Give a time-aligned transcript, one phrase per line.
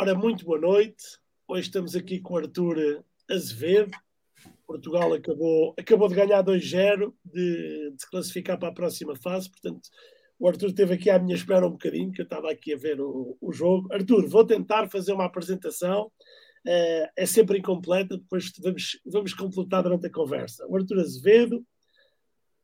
[0.00, 1.02] Ora, muito boa noite.
[1.48, 3.90] Hoje estamos aqui com o Arthur Azevedo.
[4.64, 9.50] Portugal acabou, acabou de ganhar 2-0, de, de classificar para a próxima fase.
[9.50, 9.88] Portanto,
[10.38, 13.00] o Arthur esteve aqui à minha espera um bocadinho, que eu estava aqui a ver
[13.00, 13.92] o, o jogo.
[13.92, 16.12] Arthur, vou tentar fazer uma apresentação.
[16.64, 20.64] Uh, é sempre incompleta, depois vamos, vamos completar durante a conversa.
[20.68, 21.66] O Arthur Azevedo,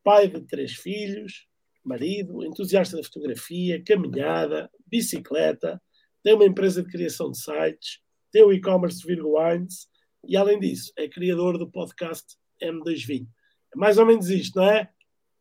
[0.04, 1.48] pai de três filhos,
[1.82, 5.82] marido, entusiasta da fotografia, caminhada, bicicleta,
[6.24, 8.00] tem uma empresa de criação de sites,
[8.32, 9.86] tem o e-commerce Virgo Wines
[10.26, 12.24] e, além disso, é criador do podcast
[12.60, 13.28] M2 Vinho.
[13.74, 14.90] É mais ou menos isto, não é?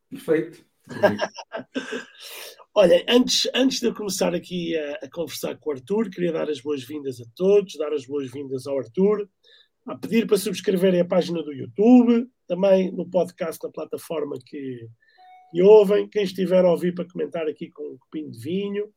[0.09, 0.63] Perfeito.
[2.75, 6.49] Olha, antes, antes de eu começar aqui a, a, conversar com o Arthur, queria dar
[6.49, 9.29] as boas-vindas a todos, dar as boas-vindas ao Arthur,
[9.87, 14.89] a pedir para subscreverem a página do YouTube, também no podcast na plataforma que,
[15.51, 18.93] que ouvem, quem estiver a ouvir para comentar aqui com um copinho de vinho,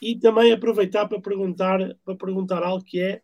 [0.00, 3.22] e também aproveitar para perguntar, para perguntar algo que é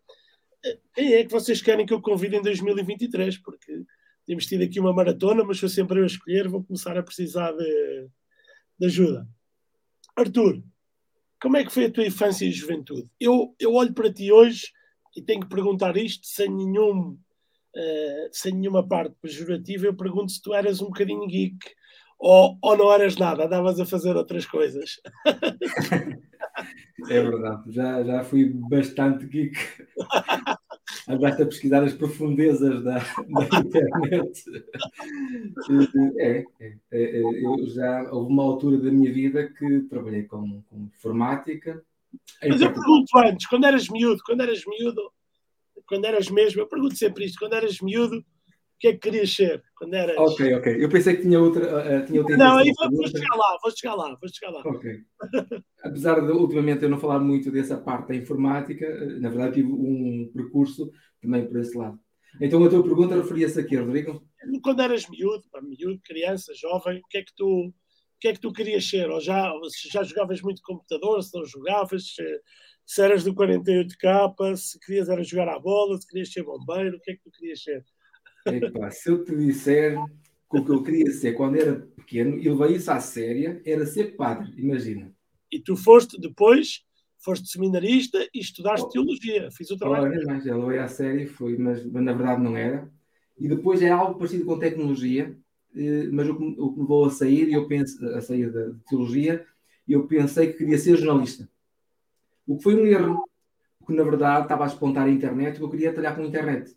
[0.94, 3.38] quem é que vocês querem que eu convide em 2023?
[3.38, 3.84] Porque
[4.26, 7.52] temos tido aqui uma maratona, mas sou sempre eu a escolher, vou começar a precisar
[7.52, 8.08] de,
[8.78, 9.26] de ajuda.
[10.16, 10.62] Arthur,
[11.40, 13.08] como é que foi a tua infância e juventude?
[13.20, 14.66] Eu, eu olho para ti hoje
[15.16, 17.16] e tenho que perguntar isto sem nenhum
[17.76, 21.58] uh, sem nenhuma parte pejorativa, eu pergunto se tu eras um bocadinho geek
[22.18, 25.00] ou, ou não eras nada, andavas a fazer outras coisas.
[27.08, 29.56] É verdade, já, já fui bastante geek.
[31.08, 34.44] Andaste a pesquisar as profundezas da, da internet.
[36.18, 40.76] É, é, é, eu já houve uma altura da minha vida que trabalhei com, com
[40.76, 41.82] informática.
[42.46, 45.12] Mas eu pergunto antes, quando eras miúdo, quando eras miúdo,
[45.86, 48.24] quando eras mesmo, eu pergunto sempre isto, quando eras miúdo,
[48.78, 50.16] que é que querias ser quando eras.
[50.16, 50.84] Ok, ok.
[50.84, 51.64] Eu pensei que tinha outra.
[51.64, 54.62] Uh, tinha outra não, aí vou, chegar lá, vou chegar lá, vou chegar lá.
[54.64, 55.00] Ok.
[55.82, 59.72] Apesar de ultimamente eu não falar muito dessa parte da informática, eh, na verdade tive
[59.72, 60.90] um percurso
[61.20, 61.98] também por esse lado.
[62.40, 64.22] Então a tua pergunta referia-se a quê, Rodrigo?
[64.62, 67.74] Quando eras miúdo, miúdo, criança, jovem, o que é que tu, o
[68.20, 69.10] que é que tu querias ser?
[69.10, 72.40] Ou já, se já jogavas muito computador, se não jogavas, se,
[72.86, 77.00] se eras do 48K, se querias era jogar à bola, se querias ser bombeiro, o
[77.00, 77.84] que é que tu querias ser?
[78.54, 79.96] Epá, se eu te disser
[80.50, 83.84] que o que eu queria ser quando era pequeno, e levei isso à séria, era
[83.84, 85.12] ser padre, imagina.
[85.52, 86.84] E tu foste depois,
[87.18, 90.12] foste seminarista e estudaste oh, teologia, fiz o trabalho.
[90.12, 92.90] Olha, mas eu levei à séria, foi, mas, mas, na verdade não era.
[93.38, 95.36] E depois é algo parecido com tecnologia,
[95.76, 99.44] eh, mas o que, me levou a sair, eu penso, a sair da teologia,
[99.86, 101.48] eu pensei que queria ser jornalista.
[102.46, 103.22] O que foi um erro,
[103.78, 106.74] porque na verdade estava a espontar a internet, porque eu queria trabalhar com a internet.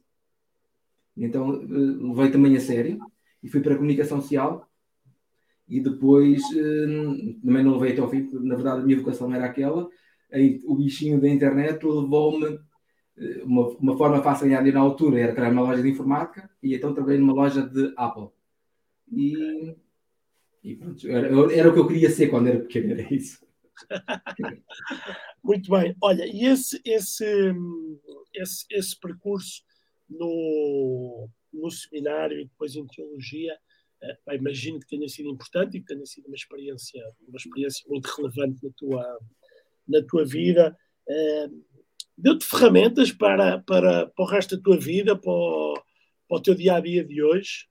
[1.16, 3.00] Então uh, levei também a sério
[3.44, 4.70] e fui para a comunicação social
[5.68, 9.34] e depois uh, também não levei até ao fim, porque na verdade a minha vocação
[9.34, 9.90] era aquela.
[10.32, 15.20] Aí, o bichinho da internet levou-me uh, uma, uma forma fácil de ganhar na altura
[15.20, 18.30] era criar uma loja de informática e então trabalhei numa loja de Apple.
[19.12, 19.76] E,
[20.64, 23.46] e pronto, era, era o que eu queria ser quando era pequeno, era isso.
[25.44, 25.96] Muito bem.
[26.02, 27.54] Olha, e esse, esse,
[28.34, 29.64] esse, esse percurso
[30.12, 33.58] no, no seminário e depois em teologia,
[34.04, 38.08] uh, imagino que tenha sido importante e que tenha sido uma experiência, uma experiência muito
[38.08, 39.20] relevante na tua,
[39.88, 40.78] na tua vida.
[41.08, 41.72] Uh,
[42.18, 45.74] Deu-te ferramentas para, para, para o resto da tua vida, para o,
[46.30, 47.66] para o teu dia a dia de hoje?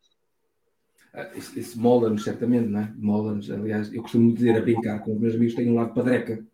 [1.15, 2.95] Ah, isso, isso molda-nos, certamente, não é?
[2.97, 3.51] Molda-nos.
[3.51, 6.45] Aliás, eu costumo dizer a brincar com os meus amigos: tenho um lado padreca.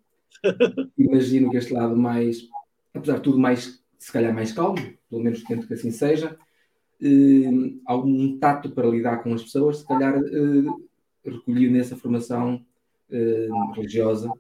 [0.99, 2.47] Imagino que este lado mais,
[2.93, 4.77] apesar de tudo, mais se calhar mais calmo,
[5.09, 6.37] pelo menos tento que assim seja,
[7.01, 10.65] eh, algum tato para lidar com as pessoas, se calhar eh,
[11.25, 12.65] recolhido nessa formação
[13.11, 14.31] eh, religiosa,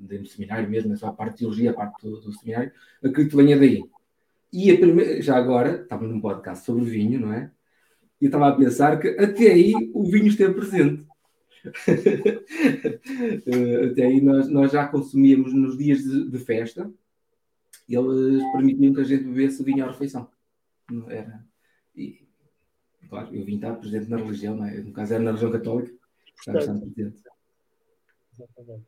[0.00, 2.72] dentro do seminário mesmo, é só a parte de teologia, a parte do, do seminário,
[3.02, 3.84] acredito que venha daí.
[4.52, 7.50] E a primeira, já agora, estava num podcast sobre vinho, não é?
[8.20, 11.04] E estava a pensar que até aí o vinho esteve presente.
[13.90, 16.90] até aí nós, nós já consumíamos nos dias de, de festa,
[17.94, 20.28] eles permitiam que a gente bebesse vinho à refeição.
[21.08, 21.44] Era,
[21.94, 22.26] e,
[23.08, 24.80] claro, eu vim estar presente na religião, é?
[24.80, 25.92] no caso era na religião católica,
[26.38, 27.22] estava bastante presente.
[28.32, 28.84] Exatamente.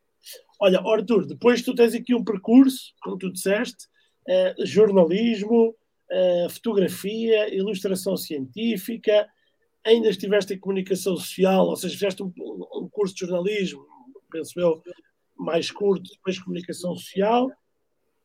[0.59, 3.87] Olha, Arthur, depois tu tens aqui um percurso, como tu disseste,
[4.27, 5.75] eh, jornalismo,
[6.11, 9.27] eh, fotografia, ilustração científica,
[9.85, 13.85] ainda estiveste em comunicação social, ou seja, fizeste um, um curso de jornalismo,
[14.31, 14.81] penso eu,
[15.37, 17.49] mais curto, depois comunicação social,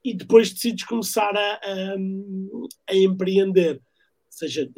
[0.04, 1.96] e depois decides começar a, a,
[2.90, 3.76] a empreender.
[3.76, 4.70] Ou seja,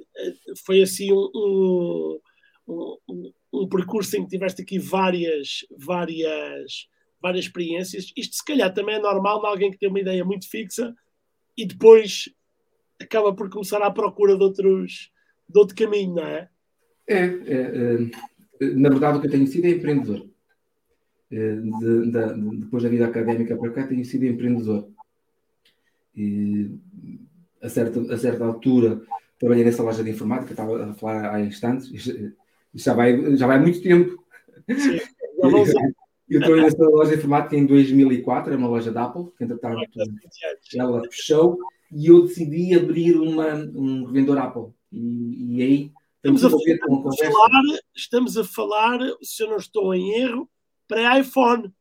[0.65, 2.21] foi assim um,
[2.69, 6.89] um, um, percurso em que tiveste aqui várias, várias,
[7.21, 8.13] várias experiências.
[8.17, 10.95] Isto se calhar também é normal de alguém que tem uma ideia muito fixa
[11.57, 12.29] e depois
[13.01, 15.11] acaba por começar à procura de outros
[15.49, 16.49] de outro caminho, não é?
[17.09, 17.61] É, é,
[18.61, 20.29] é na verdade o que eu tenho sido é empreendedor.
[21.31, 24.89] É, de, de, depois da vida académica para cá tenho sido empreendedor.
[26.17, 26.71] E
[27.63, 29.03] a certa, a certa altura
[29.39, 31.91] trabalhei nessa loja de informática, estava a falar há instantes,
[32.75, 34.25] já vai, já vai muito tempo.
[34.69, 34.99] Sim,
[36.29, 39.83] eu trabalhei nessa loja de informática em 2004, era uma loja da Apple, que entretanto
[40.75, 41.59] ela fechou
[41.93, 44.73] e eu decidi abrir uma, um revendedor Apple.
[44.91, 47.63] E, e aí estamos a, a falar,
[47.95, 50.49] estamos a falar, se eu não estou em erro,
[50.89, 51.73] pré-iPhone.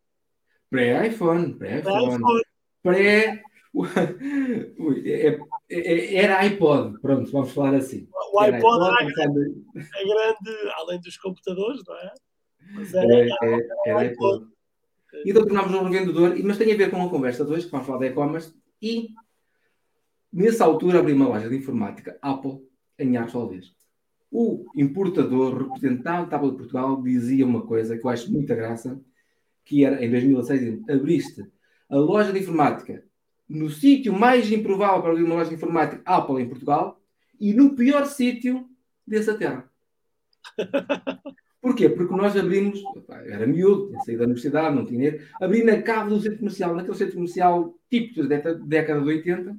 [0.70, 2.42] Pré-iPhone, pré-iPhone.
[2.84, 2.98] Pré.
[2.98, 3.42] É, é,
[5.70, 8.08] era iPod, pronto, vamos falar assim.
[8.34, 12.14] O iPod, iPod é, grande, é grande, além dos computadores, não é?
[12.74, 14.48] Mas era, é, era, era iPod.
[15.26, 17.88] Então tornámos um revendedor, mas tem a ver com a conversa de hoje, que vamos
[17.88, 19.10] falar de e-commerce, e
[20.32, 22.60] nessa altura abri uma loja de informática Apple
[23.00, 23.74] em Arsolvês.
[24.32, 29.00] O importador, representante da Apple de Portugal, dizia uma coisa que eu acho muita graça,
[29.64, 31.46] que era, em 2006, abriste
[31.90, 33.05] a loja de informática
[33.48, 37.00] no sítio mais improvável para abrir uma loja informática Apple em Portugal
[37.40, 38.68] e no pior sítio
[39.06, 39.70] dessa terra.
[41.62, 41.90] Porquê?
[41.90, 42.80] Porque nós abrimos,
[43.26, 46.76] era miúdo, tinha saído da universidade, não tinha dinheiro, abri na cave do centro comercial,
[46.76, 49.58] naquele centro comercial típico da década de 80.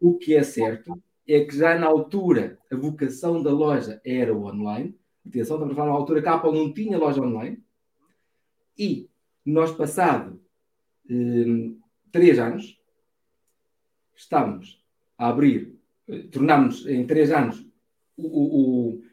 [0.00, 0.96] O que é certo
[1.26, 4.96] é que já na altura a vocação da loja era o online.
[5.26, 7.60] Atenção, estamos a falar na altura que a Apple não tinha loja online.
[8.78, 9.08] E
[9.44, 10.40] nós, passado
[11.10, 11.80] hum,
[12.12, 12.78] três anos,
[14.16, 14.82] estamos
[15.18, 15.74] a abrir,
[16.08, 17.64] eh, tornámos em três anos
[18.16, 19.04] o, o, o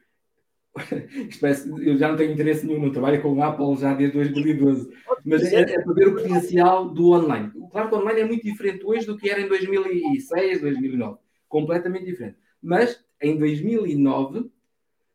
[1.83, 4.89] eu já não tenho interesse nenhum no trabalho com Apple já desde 2012,
[5.25, 7.51] mas é, é para ver o potencial do online.
[7.71, 11.17] Claro que o online é muito diferente hoje do que era em 2006, 2009,
[11.49, 12.37] completamente diferente.
[12.61, 14.49] Mas em 2009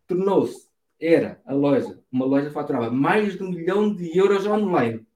[0.07, 0.69] tornou-se,
[1.01, 5.07] era a loja, uma loja que faturava mais de um milhão de euros online.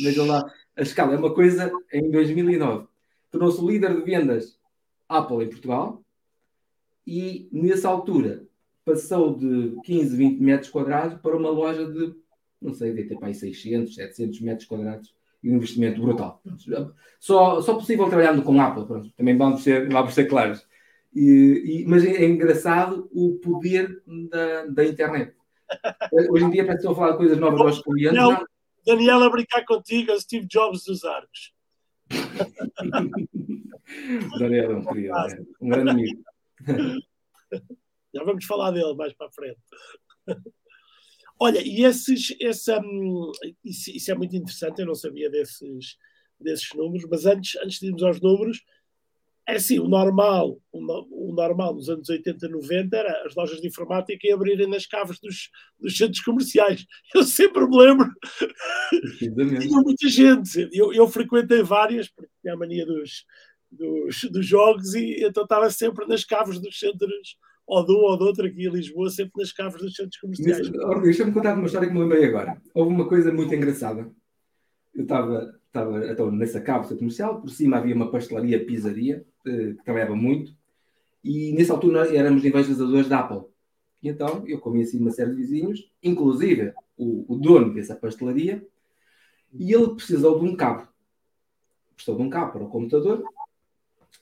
[0.00, 0.44] Vejam lá,
[0.76, 2.86] a escala é uma coisa em 2009
[3.30, 4.58] tornou-se líder de vendas
[5.08, 6.02] Apple em Portugal
[7.06, 8.46] e nessa altura
[8.84, 12.14] passou de 15, 20 metros quadrados para uma loja de,
[12.60, 16.42] não sei, de ter para aí 600, 700 metros quadrados e um investimento brutal.
[17.18, 19.10] Só, só possível trabalhando com Apple, pronto.
[19.16, 20.66] também vamos ser, vamos ser claros.
[21.14, 25.34] E, e, mas é, engraçado o poder da, da internet.
[26.30, 28.16] Hoje em dia parece que estou a falar de coisas novas aos clientes.
[28.16, 28.44] Daniel,
[28.86, 31.52] Daniel a brincar contigo, é Steve Jobs dos arcos.
[34.38, 36.24] Daniel é um querido, é um grande amigo.
[38.14, 39.58] Já vamos falar dele mais para a frente.
[41.40, 43.30] Olha, e esses, esse, um,
[43.64, 45.96] isso, isso, é muito interessante, eu não sabia desses,
[46.40, 48.64] desses números, mas antes, antes de irmos aos números,
[49.48, 53.66] é assim, o normal, o, o, normal nos anos 80, 90 era as lojas de
[53.66, 55.48] informática e abrirem nas caves dos,
[55.80, 56.84] dos centros comerciais.
[57.14, 58.12] Eu sempre me lembro.
[59.18, 60.68] Tinha muita gente.
[60.70, 63.24] Eu, eu frequentei várias, porque tinha a mania dos,
[63.72, 68.18] dos, dos jogos, e então estava sempre nas caves dos centros, ou de um ou
[68.18, 70.70] de outro aqui em Lisboa, sempre nas caves dos centros comerciais.
[71.02, 72.60] Deixa-me contar uma história que me lembrei agora.
[72.74, 74.10] Houve uma coisa muito engraçada.
[74.94, 79.84] Eu estava, estava então, nessa cave comercial, por cima havia uma pastelaria, pizzaria, eh, que
[79.84, 80.56] trabalhava muito,
[81.22, 83.46] e nessa altura éramos evangelizadores da Apple.
[84.02, 88.66] E então eu conheci uma série de vizinhos, inclusive o, o dono dessa pastelaria,
[89.52, 90.88] e ele precisou de um cabo.
[91.94, 93.24] Precisou de um cabo para o computador,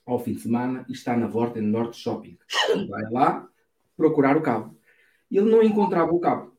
[0.04, 2.38] ao fim de semana, e está na Vorten Norte Shopping.
[2.88, 3.48] Vai lá
[3.96, 4.76] procurar o cabo.
[5.30, 6.56] E ele não encontrava o cabo.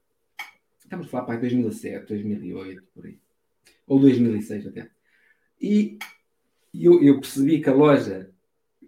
[0.80, 3.20] Estamos a falar para 2007, 2008, por aí.
[3.88, 4.90] Ou 2006 até.
[5.60, 5.98] E
[6.74, 8.32] eu, eu percebi que a loja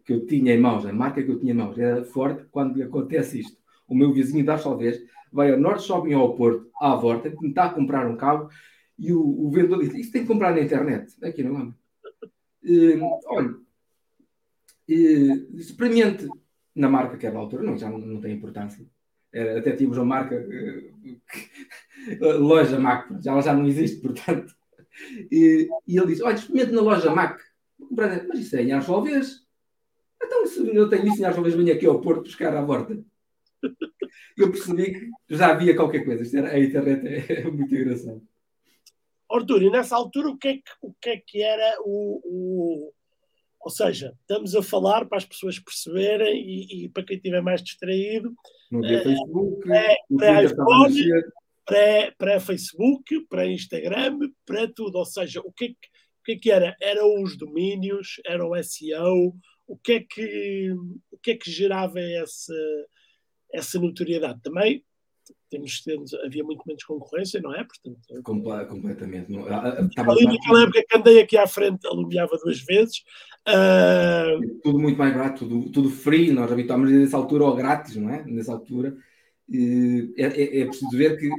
[0.06, 2.76] que eu tinha em mãos, a marca que eu tinha em mãos, era forte quando
[2.76, 3.58] lhe acontece isto.
[3.88, 5.02] O meu vizinho da Salvez
[5.32, 8.50] vai ao Norte Shopping ao Porto, à volta, tentar a comprar um cabo
[8.98, 11.16] e o, o vendedor diz: Isso tem que comprar na internet.
[11.24, 11.74] Aqui não é.
[12.62, 16.28] Uh, olha, uh, experimente
[16.76, 18.86] na marca que era da altura, não, já não, não tem importância.
[19.32, 24.59] Até tínhamos uma marca, uh, loja Mac, já, ela já não existe, portanto.
[25.32, 27.40] E, e ele disse: Olha, experimente na loja Mac.
[27.92, 29.46] Mas isso é em Arsolvez.
[30.22, 33.02] Então, se eu tenho isso, às vezes venho aqui ao Porto buscar à volta.
[34.38, 36.38] Eu percebi que já havia qualquer coisa.
[36.38, 38.22] Era, a internet é, é muito engraçado.
[39.32, 42.94] Arthur, e nessa altura o que é que, o que, é que era o, o,
[43.60, 47.62] Ou seja, estamos a falar para as pessoas perceberem e, e para quem estiver mais
[47.62, 48.34] distraído.
[48.72, 51.24] Não havia é, Facebook, é, o iPhone,
[52.18, 54.98] pré-Facebook, pré-Instagram, pré tudo.
[54.98, 56.76] Ou seja, o que, é que, o que é que era?
[56.82, 59.36] Eram os domínios, era o SEO,
[59.68, 60.72] o que é que,
[61.12, 62.54] o que, é que gerava essa,
[63.54, 64.42] essa notoriedade?
[64.42, 64.84] Também
[65.50, 67.64] temos, temos, havia muito menos concorrência, não é?
[67.64, 69.32] Portanto, Comple completamente.
[69.32, 73.04] Não, ali naquela época que andei aqui à frente, alumiava duas vezes.
[73.48, 74.60] Uh...
[74.64, 78.24] Tudo muito mais barato, tudo, tudo free, nós habituámos nessa altura ou grátis, não é?
[78.26, 78.96] Nessa altura.
[79.52, 81.30] É, é, é preciso ver que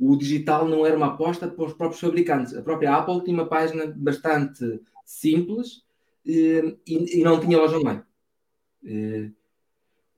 [0.00, 2.56] o digital não era uma aposta para os próprios fabricantes.
[2.56, 5.84] A própria Apple tinha uma página bastante simples
[6.24, 8.02] e, e não tinha loja online.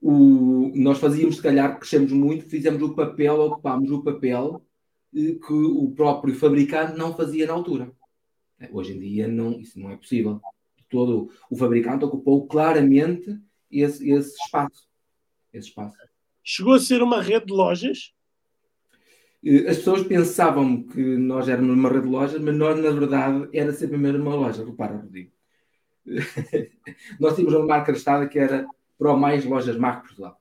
[0.01, 4.65] O, nós fazíamos, se calhar, crescemos muito, fizemos o papel, ocupámos o papel
[5.13, 7.93] que o próprio fabricante não fazia na altura.
[8.71, 10.41] Hoje em dia não, isso não é possível.
[10.89, 13.37] Todo o fabricante ocupou claramente
[13.71, 14.87] esse, esse espaço.
[15.53, 15.97] Esse espaço.
[16.43, 18.13] Chegou a ser uma rede de lojas?
[19.45, 23.49] Eh, as pessoas pensavam que nós éramos uma rede de lojas, mas nós, na verdade,
[23.53, 24.65] era sempre mesmo uma loja.
[24.65, 25.33] Repara, Rodrigo.
[27.21, 28.67] nós tínhamos uma marca listada que era
[28.99, 30.41] Pro Mais Lojas Marco Portugal.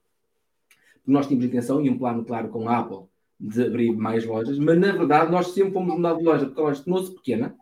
[1.06, 4.78] Nós tínhamos intenção e um plano claro com a Apple de abrir mais lojas, mas
[4.78, 7.56] na verdade nós sempre fomos mudar de loja porque a loja tornou-se pequena.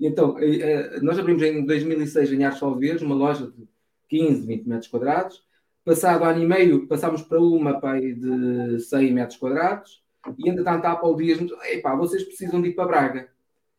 [0.00, 3.68] Então, eh, eh, nós abrimos em 2006 em Artes Alves uma loja de
[4.08, 5.44] 15, 20 metros quadrados.
[5.84, 10.05] Passado ano e meio, passámos para uma pai de 100 metros quadrados
[10.38, 13.28] e entretanto a Apple diz-nos: epá, vocês precisam de ir para Braga.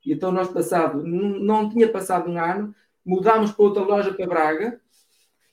[0.06, 2.74] E então nós passado, não, tinha passado um ano,
[3.06, 4.82] mudámos para outra loja para Braga,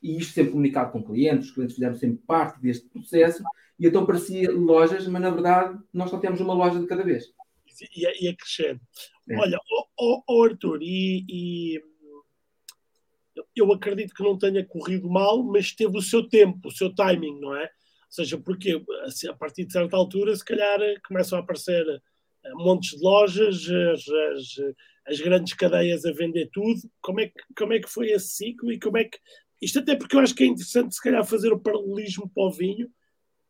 [0.03, 3.43] e isto sempre comunicado com clientes, os clientes fizeram sempre parte deste processo,
[3.79, 7.33] e então parecia lojas, mas na verdade nós só temos uma loja de cada vez.
[7.97, 8.81] E, a, e a crescer.
[9.29, 9.37] É.
[9.37, 9.59] Olha,
[9.99, 11.83] oh, oh, Arthur, e, e,
[13.57, 17.41] eu acredito que não tenha corrido mal, mas teve o seu tempo, o seu timing,
[17.41, 17.71] não é?
[18.15, 21.85] Seja, porque assim, a partir de certa altura, se calhar, começam a aparecer
[22.45, 24.75] eh, montes de lojas, as, as,
[25.09, 26.81] as, grandes cadeias a vender tudo.
[27.01, 29.19] Como é, que, como é que foi esse ciclo e como é que.
[29.61, 32.51] Isto até porque eu acho que é interessante, se calhar, fazer o paralelismo para o
[32.51, 32.89] vinho,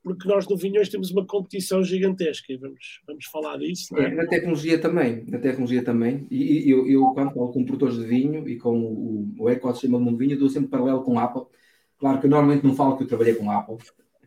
[0.02, 3.97] porque nós no Vinhões temos uma competição gigantesca e vamos, vamos falar disso.
[3.99, 4.04] É?
[4.04, 6.26] É, na tecnologia também, na tecnologia também.
[6.30, 9.99] E, e eu, eu, quando falo com produtores de vinho e com o, o ecossistema
[9.99, 11.47] do mundo vinho, dou sempre paralelo com a Apple.
[11.99, 13.78] Claro que eu normalmente não falo que eu trabalhei com a Apple,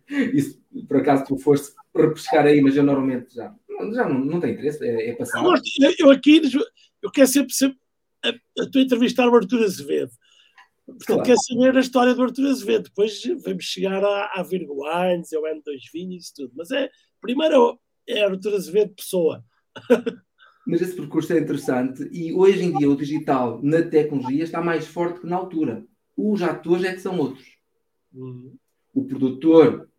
[0.09, 3.53] isso, por acaso, tu foste repescar aí, mas eu normalmente já,
[3.93, 5.43] já não, não tenho interesse, é, é passar.
[5.43, 6.41] Eu, eu aqui,
[7.01, 7.77] eu quero sempre, sempre
[8.23, 8.29] a,
[8.63, 10.11] a tua entrevistar o Artur Azevedo.
[10.85, 11.23] Portanto, claro.
[11.23, 12.83] quer saber a história do Artur Azevedo.
[12.83, 16.53] Depois vamos chegar à, à Virgo Wines, ao N2 Vinho e tudo.
[16.55, 19.43] Mas é, primeiro é Artur Azevedo pessoa.
[20.65, 24.85] Mas esse percurso é interessante e hoje em dia o digital na tecnologia está mais
[24.85, 25.85] forte que na altura.
[26.15, 27.47] Os atores é que são outros.
[28.13, 28.57] Uhum.
[28.93, 29.89] O produtor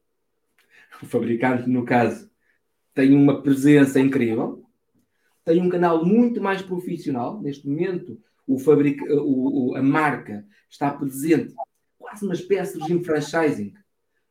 [1.02, 2.30] o fabricante, no caso,
[2.94, 4.64] tem uma presença incrível,
[5.44, 7.40] tem um canal muito mais profissional.
[7.40, 9.02] Neste momento, o fabric...
[9.10, 11.54] o, o, a marca está presente,
[11.98, 13.72] quase uma espécie de franchising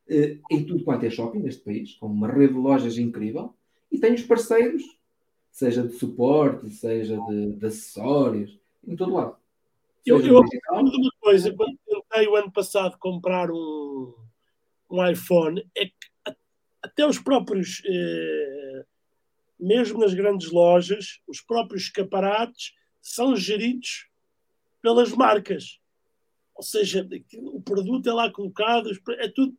[0.10, 3.56] eh, em tudo quanto é shopping neste país, com uma rede de lojas incrível,
[3.92, 4.84] e tem os parceiros,
[5.52, 9.36] seja de suporte, seja de, de acessórios, em todo lado.
[10.06, 14.14] Eu, eu de uma coisa, quando tentei o ano passado comprar um,
[14.90, 15.94] um iPhone, é que
[16.82, 18.86] até os próprios, eh,
[19.60, 24.08] mesmo nas grandes lojas, os próprios escaparates são geridos
[24.82, 25.80] pelas marcas.
[26.56, 29.56] Ou seja, o produto é lá colocado, é tudo.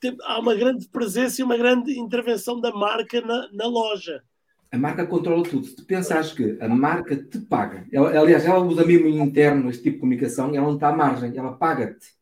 [0.00, 4.22] Tem, há uma grande presença e uma grande intervenção da marca na, na loja.
[4.70, 5.64] A marca controla tudo.
[5.64, 9.84] Se tu pensares que a marca te paga, ela, aliás, ela usa mesmo interno este
[9.84, 12.17] tipo de comunicação, ela não está à margem, ela paga-te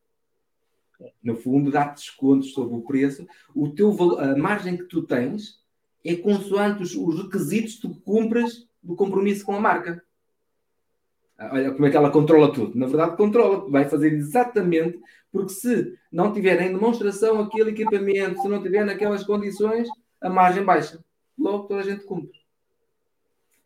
[1.23, 3.26] no fundo, dá-te descontos sobre o preço.
[3.55, 5.61] O teu a margem que tu tens
[6.05, 10.03] é consoante os, os requisitos que tu cumpras do compromisso com a marca.
[11.38, 12.79] Olha como é que ela controla tudo.
[12.79, 14.99] Na verdade, controla, vai fazer exatamente,
[15.31, 19.88] porque se não tiver em demonstração aquele equipamento, se não tiver naquelas condições,
[20.21, 21.05] a margem baixa.
[21.38, 22.41] Logo toda a gente cumpre.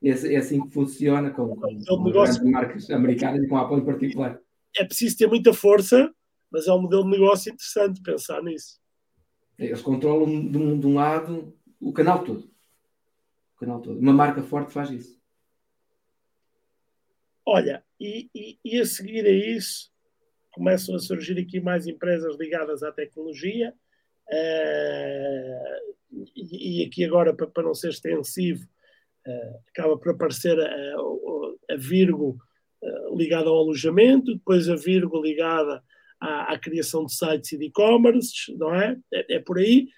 [0.03, 2.45] É, é assim que funciona com, com, negócio...
[2.51, 4.41] marcas americanas e com a Apple em particular.
[4.77, 6.13] É preciso ter muita força
[6.51, 8.81] mas é um modelo de negócio interessante pensar nisso.
[9.59, 12.51] Eles controlam de um, de um lado o canal todo.
[13.57, 13.99] O canal todo.
[13.99, 15.21] Uma marca forte faz isso.
[17.45, 19.91] Olha, e, e, e, a seguir a isso
[20.53, 23.75] começam a surgir aqui mais empresas ligadas à tecnologia.
[24.29, 25.95] Uh,
[26.37, 28.65] e, e, aqui agora, para, para não ser extensivo,
[29.27, 32.39] uh, acaba por aparecer a, a, a Virgo
[32.83, 35.83] uh, ligada ao alojamento, depois a Virgo ligada
[36.21, 38.97] à, à criação de sites e de e-commerce, não é?
[39.13, 39.37] é?
[39.37, 39.39] é?
[39.41, 39.89] por aí.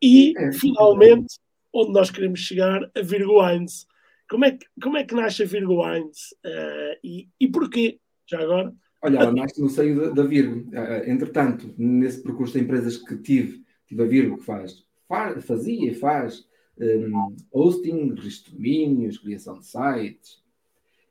[0.00, 1.36] E, é, finalmente,
[1.72, 3.86] onde nós queremos chegar, a Virgo Wines.
[4.28, 7.98] Como é que, como é que nasce a Virgo Wines uh, e, e porquê?
[8.26, 8.72] Já agora?
[9.02, 10.68] Olha, ela nasce no seio da, da Virgo.
[10.70, 15.90] Uh, entretanto, nesse percurso de empresas que tive, tive a Virgo que faz, faz fazia
[15.90, 16.46] e faz
[16.78, 20.42] um, hosting, registro de domínios, criação de sites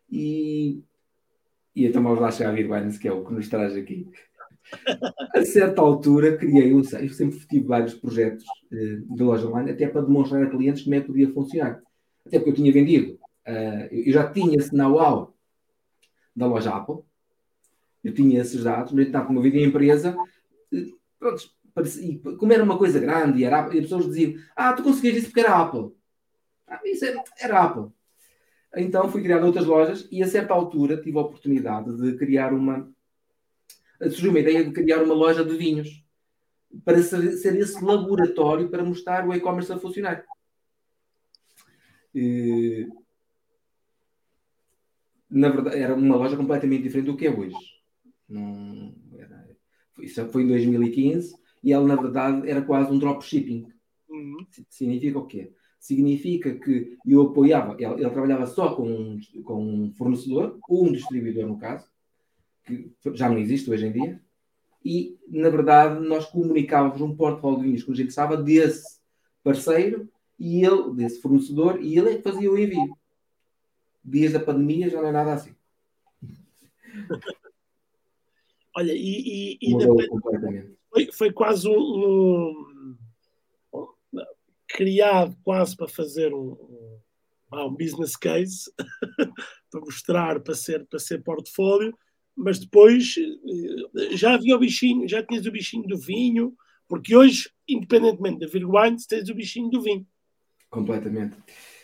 [0.09, 0.83] e,
[1.75, 4.09] e então vamos lá chegar a Virgo Wines, que é o que nos traz aqui.
[5.35, 9.87] A certa altura criei um site, sempre tive vários projetos uh, de loja online, até
[9.87, 11.81] para demonstrar a clientes como é que podia funcionar.
[12.25, 13.13] Até porque eu tinha vendido,
[13.47, 15.35] uh, eu já tinha esse know-how
[16.35, 16.99] da loja Apple,
[18.03, 20.15] eu tinha esses dados, mas estava eu a empresa,
[20.73, 21.51] uh, pronto,
[22.37, 25.27] como era uma coisa grande e, era, e as pessoas diziam: Ah, tu conseguiste isso
[25.27, 25.91] porque era Apple.
[26.67, 27.91] Ah, isso era, era Apple.
[28.75, 32.89] Então fui criar outras lojas e a certa altura tive a oportunidade de criar uma.
[34.09, 36.03] Surgiu uma ideia de criar uma loja de vinhos
[36.83, 40.25] para ser, ser esse laboratório para mostrar o e-commerce a funcionar.
[42.13, 42.87] E,
[45.29, 47.55] na verdade, era uma loja completamente diferente do que é hoje.
[48.27, 49.49] Não, era,
[49.99, 53.67] isso foi em 2015 e ela, na verdade, era quase um dropshipping.
[54.09, 54.45] Uhum.
[54.69, 55.53] Significa o quê?
[55.79, 60.91] Significa que eu apoiava, ele, ele trabalhava só com um, com um fornecedor, ou um
[60.91, 61.90] distribuidor, no caso,
[62.65, 64.21] que já não existe hoje em dia,
[64.83, 68.99] e, na verdade, nós comunicávamos um portfólio de vinhos que a gente estava desse
[69.43, 72.97] parceiro e ele, desse fornecedor, e ele é que fazia o envio.
[74.03, 75.55] Dias da pandemia já não é nada assim.
[78.75, 79.75] Olha, e, e, e
[80.89, 81.75] foi, foi, quase um,
[83.73, 83.85] um,
[84.67, 86.99] criado quase para fazer um, um,
[87.53, 88.71] um business case
[89.69, 91.93] para mostrar para ser para ser portfólio,
[92.35, 96.53] mas depois eh, já havia o bichinho, já tinhas o bichinho do vinho,
[96.87, 100.05] porque hoje, independentemente da Virgo Wines, tens o bichinho do vinho.
[100.69, 101.35] Completamente.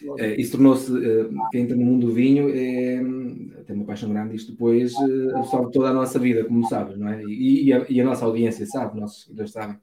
[0.01, 4.35] Uh, isso tornou-se, uh, quem entra no mundo do vinho é, tem uma paixão grande,
[4.35, 4.93] isto depois
[5.35, 7.21] absorve toda a nossa vida, como sabes, não é?
[7.23, 9.77] E, e, a, e a, nossa audiência sabe, nossos seguidores sabem.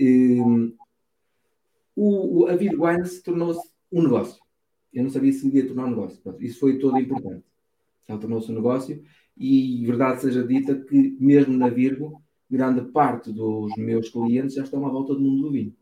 [0.00, 0.76] Uh,
[1.96, 4.40] o, a Vir Wines tornou-se um negócio.
[4.92, 6.20] Eu não sabia se iria tornar um negócio.
[6.20, 7.44] Pronto, isso foi todo importante.
[8.06, 9.02] Ela tornou-se um negócio
[9.38, 12.20] e verdade seja dita que mesmo na Virgo,
[12.50, 15.76] grande parte dos meus clientes já estão à volta do mundo do vinho.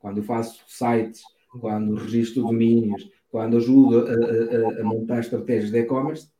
[0.00, 1.22] Quando eu faço sites,
[1.60, 6.30] quando registro domínios, quando ajudo a, a, a montar estratégias de e-commerce,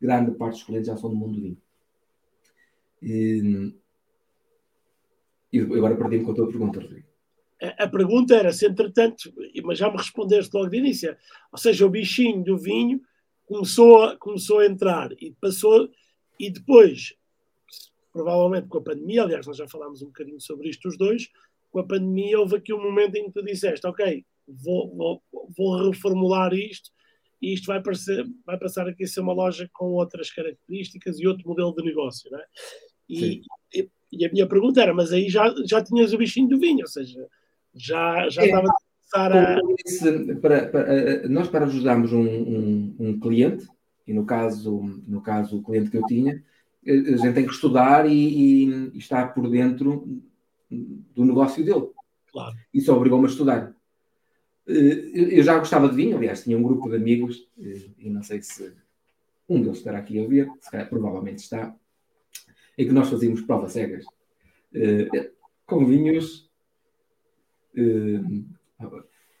[0.00, 1.58] grande parte dos clientes já são do mundo do vinho.
[3.02, 3.74] E,
[5.52, 7.06] e agora perdi-me com a tua pergunta, Rodrigo.
[7.62, 9.32] A, a pergunta era se, entretanto,
[9.64, 11.16] mas já me respondeste logo de início,
[11.52, 13.00] ou seja, o bichinho do vinho
[13.50, 15.90] começou a, começou a entrar e passou,
[16.38, 17.16] e depois,
[18.12, 21.28] provavelmente com a pandemia, aliás, nós já falámos um bocadinho sobre isto os dois,
[21.68, 25.22] com a pandemia houve aqui um momento em que tu disseste, ok, vou, vou,
[25.58, 26.92] vou reformular isto
[27.42, 31.26] e isto vai, parecer, vai passar aqui a ser uma loja com outras características e
[31.26, 32.44] outro modelo de negócio, não é?
[33.08, 33.40] E,
[33.74, 36.82] e, e, a minha pergunta era, mas aí já, já tinhas o bichinho do vinho,
[36.82, 37.26] ou seja,
[37.74, 38.46] já, já é.
[38.46, 38.68] estava
[39.14, 39.60] a...
[40.40, 43.66] Para, para, nós para ajudarmos um, um, um, cliente,
[44.06, 46.42] e no caso, no caso o cliente que eu tinha,
[46.86, 50.22] a gente tem que estudar e, e, e estar por dentro
[50.70, 51.88] do negócio dele.
[52.32, 52.56] Claro.
[52.72, 53.74] Isso obrigou-me a estudar.
[54.66, 58.22] Eh, eu já gostava de vinho, aliás, tinha um grupo de amigos, eh, e não
[58.22, 58.72] sei se
[59.48, 61.74] um deles estará aqui a ver, se calhar, provavelmente está,
[62.78, 64.04] em que nós fazíamos provas cegas
[64.74, 65.30] eh,
[65.66, 66.48] com vinhos.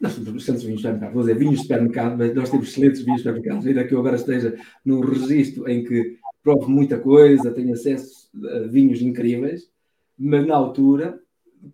[0.00, 3.02] Nós temos excelentes vinhos de supermercado, vou dizer vinhos de supermercado, mas nós temos excelentes
[3.02, 3.66] vinhos de supermercado.
[3.66, 8.66] Ainda que eu agora esteja num registro em que provo muita coisa, tenho acesso a
[8.66, 9.70] vinhos incríveis,
[10.18, 11.20] mas na altura,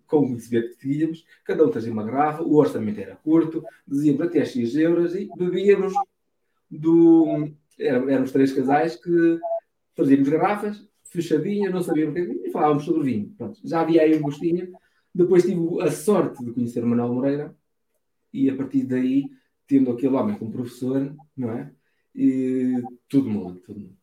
[0.05, 4.21] com o conhecimento que tínhamos, cada um trazia uma garrafa, o orçamento era curto, dizíamos
[4.21, 5.93] até X euros e bebíamos
[6.69, 7.49] do.
[7.79, 9.39] Éramos três casais que
[9.95, 13.33] fazíamos garrafas, fechadinhas, não sabíamos o que e falávamos sobre vinho.
[13.37, 14.73] Pronto, já havia aí um gostinho.
[15.13, 17.55] Depois tive a sorte de conhecer o Manuel Moreira
[18.33, 19.29] e a partir daí,
[19.67, 21.71] tendo aquele homem como professor, não é?
[22.15, 23.97] E tudo muda, tudo muda.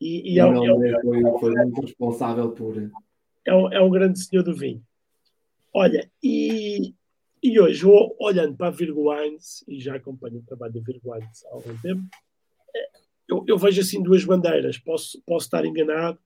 [0.00, 2.90] E, e é, não, é, é, foi, foi muito responsável por.
[3.44, 4.82] É um, é um grande senhor do vinho.
[5.72, 6.94] Olha, e,
[7.42, 7.84] e hoje,
[8.18, 11.76] olhando para a Virgo Wines, e já acompanho o trabalho da Virgo Wines há algum
[11.78, 12.02] tempo,
[12.74, 12.88] é,
[13.28, 14.78] eu, eu, vejo assim duas bandeiras.
[14.78, 16.18] Posso, posso estar enganado,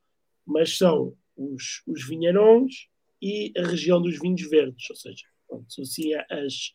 [0.47, 2.89] mas são os, os vinheirões
[3.21, 5.25] e a região dos vinhos verdes, ou seja,
[5.57, 6.73] pronto, assim as,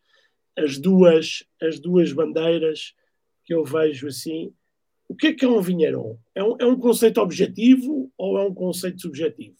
[0.57, 2.93] as, duas, as duas bandeiras
[3.43, 4.53] que eu vejo assim
[5.07, 6.19] o que é que é um vinheirão?
[6.35, 9.55] É um, é um conceito objetivo ou é um conceito subjetivo?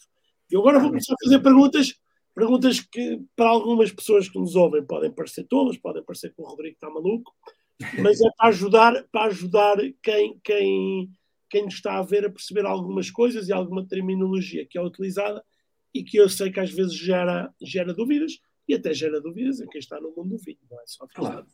[0.52, 1.96] E agora vou começar a fazer perguntas
[2.40, 6.46] Perguntas que para algumas pessoas que nos ouvem podem parecer tolas, podem parecer que o
[6.46, 7.34] Rodrigo está maluco,
[8.02, 11.12] mas é para ajudar, para ajudar quem, quem,
[11.50, 15.44] quem nos está a ver a perceber algumas coisas e alguma terminologia que é utilizada
[15.94, 19.68] e que eu sei que às vezes gera, gera dúvidas e até gera dúvidas em
[19.68, 21.48] quem está no mundo do vinho, não é só claro.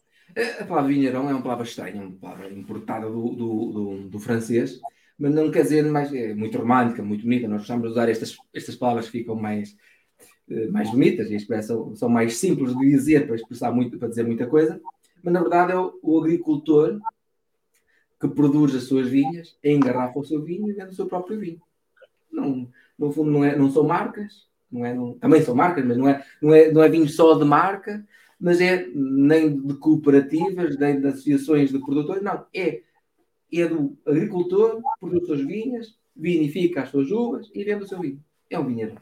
[0.59, 4.81] A palavra vinheirão é uma palavra estranha, uma palavra importada do, do, do, do francês,
[5.17, 7.47] mas não quer dizer mais, é muito romântica, muito bonita.
[7.47, 9.77] Nós gostamos de usar estas, estas palavras que ficam mais,
[10.49, 14.25] eh, mais bonitas e expressam, são mais simples de dizer para expressar muito, para dizer
[14.25, 14.81] muita coisa,
[15.23, 16.99] mas na verdade é o, o agricultor
[18.19, 21.61] que produz as suas vinhas, engarrafa o seu vinho e vende o seu próprio vinho.
[22.29, 25.97] Não, no fundo, não, é, não são marcas, não é, não, também são marcas, mas
[25.97, 28.05] não é, não, é, não é vinho só de marca,
[28.39, 32.81] mas é nem de cooperativas, nem de associações de produtores, não, é,
[33.51, 37.99] é do agricultor, produz as suas vinhas, vinifica as suas uvas e vende o seu
[37.99, 38.21] vinho.
[38.49, 38.95] É um vinheiro.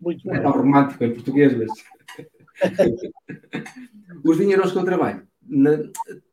[0.00, 1.70] Muito não é tão romântico em português, mas.
[4.24, 5.26] Os vinheirões que eu trabalho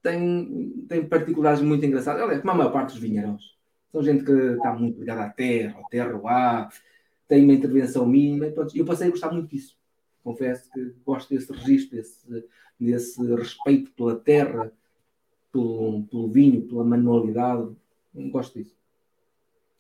[0.02, 2.22] têm, têm particularidades muito engraçadas.
[2.22, 3.54] Aliás, como a maior parte dos vinheirões.
[3.92, 6.70] São gente que está muito ligada à terra, ao terroir,
[7.28, 8.48] tem uma intervenção mínima.
[8.74, 9.78] E eu passei a gostar muito disso.
[10.24, 12.48] Confesso que gosto desse registro, desse,
[12.80, 14.72] desse respeito pela terra,
[15.52, 17.76] pelo, pelo vinho, pela manualidade.
[18.32, 18.76] Gosto disso.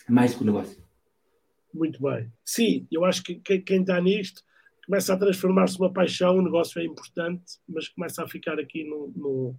[0.09, 0.83] Mais que o negócio.
[1.73, 2.31] Muito bem.
[2.43, 4.43] Sim, eu acho que quem está nisto
[4.85, 9.07] começa a transformar-se numa paixão, o negócio é importante, mas começa a ficar aqui no,
[9.15, 9.55] no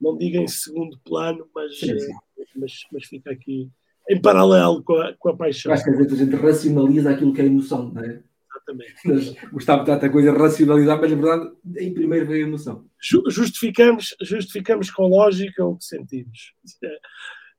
[0.00, 2.12] não diga em segundo plano, mas, sim, sim.
[2.38, 3.70] Eh, mas, mas fica aqui
[4.08, 5.72] em paralelo com a, com a paixão.
[5.72, 8.22] Acho que às vezes a gente racionaliza aquilo que é emoção, não é?
[8.62, 9.46] Exatamente.
[9.52, 12.86] Gostava de tanta coisa racionalizar, mas na verdade, em primeiro veio a emoção.
[13.28, 16.54] Justificamos, justificamos com lógica o que sentimos.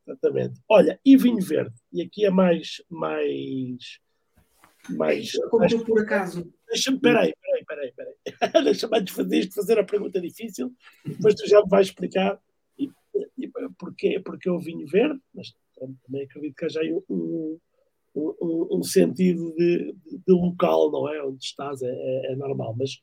[0.06, 0.60] Exatamente.
[0.69, 1.73] Olha, e vinho verde?
[1.91, 2.82] E aqui é mais.
[2.89, 3.99] mais,
[4.89, 6.51] mais, mais por acaso.
[6.67, 8.63] Deixa-me, peraí, peraí, peraí, peraí.
[8.65, 10.73] Deixa-me antes fazer isto, fazer a pergunta difícil,
[11.06, 12.39] depois tu já me vais explicar
[12.77, 12.89] e,
[13.38, 17.59] e, porquê, porque o vinho verde, mas também acredito que haja aí um,
[18.15, 21.23] um, um sentido de, de, local, não é?
[21.23, 22.75] Onde estás é, é, é, normal.
[22.77, 23.01] Mas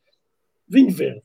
[0.67, 1.23] vinho verde.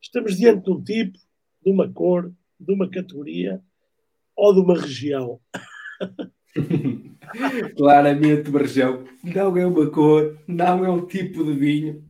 [0.00, 1.18] Estamos diante de um tipo,
[1.64, 3.62] de uma cor, de uma categoria
[4.36, 5.40] ou de uma região.
[7.76, 9.04] Claramente uma região.
[9.22, 12.08] Não é uma cor, não é um tipo de vinho.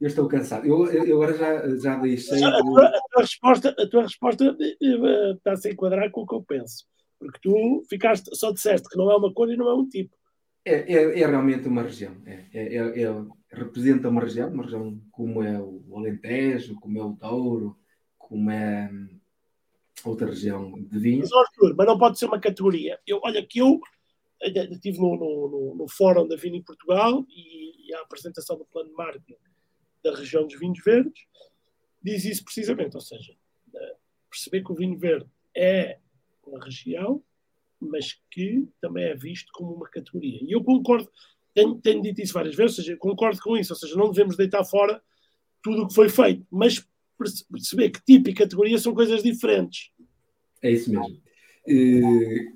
[0.00, 0.66] Eu estou cansado.
[0.66, 2.42] Eu, eu agora já, já deixei.
[2.42, 6.34] A tua, a tua resposta, a tua resposta eh, está-se a enquadrar com o que
[6.34, 6.86] eu penso.
[7.20, 10.16] Porque tu ficaste, só disseste que não é uma cor e não é um tipo.
[10.64, 12.16] É, é, é realmente uma região.
[12.24, 17.04] É, é, é, é representa uma região, uma região como é o Alentejo, como é
[17.04, 17.76] o Douro,
[18.18, 19.20] como é hum,
[20.04, 21.20] outra região de vinho.
[21.20, 22.98] Mas, Arthur, mas não pode ser uma categoria.
[23.06, 23.80] Eu, olha, que eu
[24.40, 28.94] estive no, no, no, Fórum da em Portugal e, e, a apresentação do plano de
[28.94, 29.36] marketing
[30.02, 31.26] da região dos vinhos verdes
[32.02, 33.34] diz isso precisamente, ou seja,
[33.74, 33.96] eh,
[34.30, 35.98] perceber que o vinho verde é
[36.50, 37.22] uma região,
[37.80, 40.40] mas que também é visto como uma categoria.
[40.42, 41.10] E eu concordo,
[41.54, 44.36] tenho, tenho dito isso várias vezes, ou seja, concordo com isso, ou seja, não devemos
[44.36, 45.02] deitar fora
[45.62, 46.86] tudo o que foi feito, mas
[47.50, 49.90] perceber que tipo e categoria são coisas diferentes.
[50.62, 51.20] É isso mesmo.
[51.66, 52.52] Eh,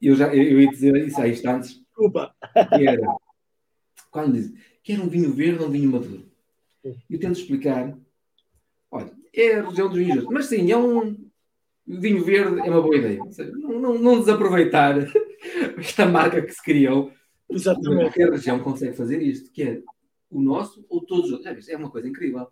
[0.00, 1.80] eu já eu ia dizer isso há instantes.
[1.80, 2.34] Desculpa.
[2.76, 3.16] Que era,
[4.10, 6.30] quando diz que era um vinho verde ou um vinho maduro.
[7.10, 7.98] Eu tento explicar.
[8.88, 11.25] Olha, é a região dos vinhos, mas sim, é um,
[11.86, 13.20] vinho verde é uma boa ideia.
[13.52, 14.96] Não, não, não desaproveitar
[15.78, 17.12] esta marca que se criou.
[17.48, 18.02] Exatamente.
[18.02, 19.82] Qualquer região consegue fazer isto, que é
[20.30, 21.68] o nosso ou todos os outros.
[21.68, 22.48] É uma coisa incrível.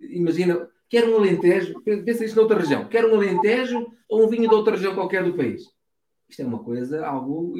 [0.00, 4.54] Imagina, quer um Alentejo, pensa isto noutra região, quer um Alentejo ou um vinho de
[4.54, 5.62] outra região qualquer do país.
[6.28, 7.54] Isto é uma coisa, algo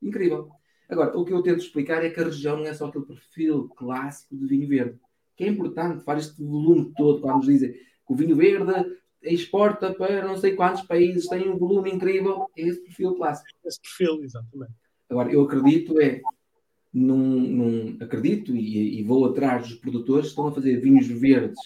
[0.00, 0.50] incrível.
[0.88, 3.68] Agora, o que eu tento explicar é que a região não é só aquele perfil
[3.70, 4.98] clássico de vinho verde,
[5.36, 8.72] que é importante, faz este volume todo, quando nos dizem que o vinho verde
[9.22, 13.48] exporta para não sei quantos países, tem um volume incrível, é esse perfil clássico.
[13.64, 14.72] Esse perfil, exatamente.
[15.08, 16.20] Agora, eu acredito é,
[16.92, 21.58] num, num acredito e, e, vou atrás dos produtores que estão a fazer vinhos verdes,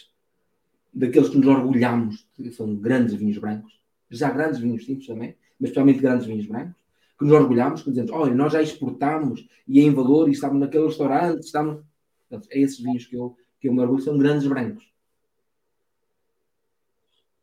[0.92, 5.70] daqueles que nos orgulhamos, que são grandes vinhos brancos, já grandes vinhos tintos também, mas
[5.70, 6.76] especialmente grandes vinhos brancos,
[7.18, 10.60] que nos orgulhamos, que dizemos, olha, nós já exportamos e é em valor e estamos
[10.60, 11.82] naquele restaurante, estamos...
[12.28, 14.84] Portanto, é esses vinhos que eu, que eu me orgulho, são grandes brancos.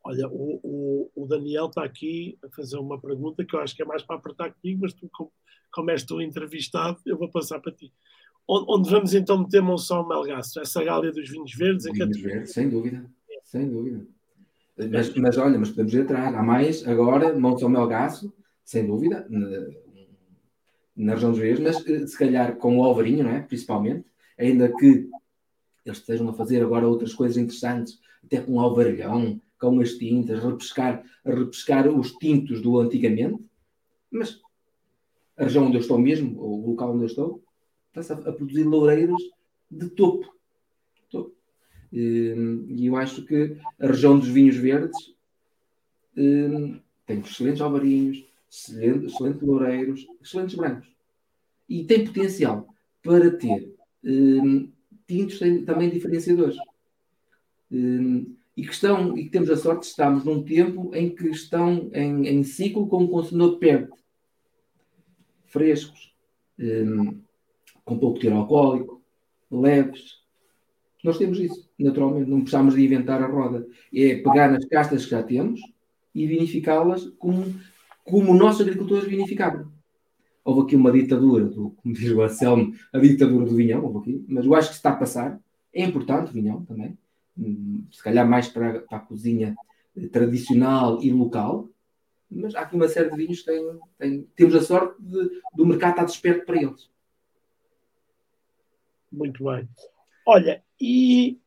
[0.04, 3.82] Olha, o, o, o, Daniel está aqui a fazer uma pergunta que eu acho que
[3.82, 5.32] é mais para apertar comigo, mas tu, como,
[5.72, 7.94] como és tu entrevistado, eu vou passar para ti.
[8.48, 10.60] Onde, onde vamos então meter Monção Melgaço?
[10.60, 11.86] Essa gália dos vinhos verdes?
[11.86, 13.10] Vinhos verdes, sem dúvida,
[13.44, 14.06] sem dúvida.
[14.92, 16.36] Mas, mas olha, mas podemos atrás.
[16.36, 18.34] Há mais agora, Monção Melgaço,
[18.66, 19.48] sem dúvida, na,
[20.96, 23.42] na região dos Verdes, mas eh, se calhar com o Alvarinho, não é?
[23.42, 24.06] Principalmente,
[24.38, 25.10] ainda que
[25.86, 30.44] eles estejam a fazer agora outras coisas interessantes, até com o alvarilhão, com as tintas,
[30.44, 33.42] repescar, repescar os tintos do antigamente,
[34.12, 34.42] mas
[35.38, 37.44] a região onde eu estou mesmo, o local onde eu estou,
[37.88, 39.22] está-se a, produzir loureiros
[39.72, 40.36] de topo.
[41.10, 41.34] topo.
[41.92, 45.14] E eu acho que a região dos vinhos verdes
[46.18, 50.92] hum, tem excelentes alvarinhos, excelentes, excelentes loureiros, excelentes brancos.
[51.70, 52.68] E tem potencial
[53.02, 53.74] para ter
[54.04, 54.70] hum,
[55.08, 56.58] tintos também diferenciadores.
[57.72, 61.28] Hum, e que, estão, e que temos a sorte de estarmos num tempo em que
[61.28, 63.98] estão em, em ciclo com o consumidor perto.
[65.46, 66.14] Frescos,
[66.60, 67.20] um,
[67.84, 69.02] com pouco teor alcoólico,
[69.52, 70.22] leves.
[71.04, 72.30] Nós temos isso, naturalmente.
[72.30, 73.68] Não precisamos de inventar a roda.
[73.94, 75.60] É pegar nas castas que já temos
[76.14, 77.54] e vinificá-las como,
[78.04, 79.72] como nossos agricultores vinificavam.
[80.46, 84.26] Houve aqui uma ditadura, do, como diz o Anselmo, a ditadura do vinhão, houve aqui,
[84.28, 85.40] mas eu acho que está a passar.
[85.74, 86.98] É importante o vinhão também
[87.92, 89.56] se calhar mais para, para, a cozinha
[90.12, 91.70] tradicional e local,
[92.30, 95.66] mas há aqui uma série de vinhos que têm, têm temos a sorte de, do
[95.66, 96.90] mercado estar desperto para eles.
[99.12, 99.70] Muito bem.
[100.26, 101.40] Olha, e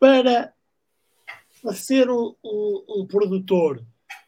[0.00, 0.52] para,
[1.72, 3.84] ser um, um, um produtor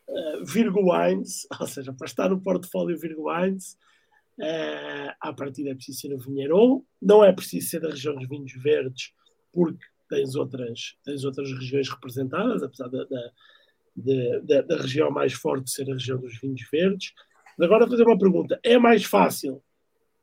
[0.09, 3.77] uh, Virgo Wines, ou seja, para estar no portfólio Virgo Wines,
[4.39, 8.29] uh, à partida é preciso ser um vinheiro, não é preciso ser da região dos
[8.29, 9.13] vinhos verdes,
[9.53, 15.71] porque tens outras, tens outras regiões representadas, apesar da, da, da, da região mais forte
[15.71, 17.13] ser a região dos vinhos verdes.
[17.61, 19.63] Agora, fazer uma pergunta: é mais fácil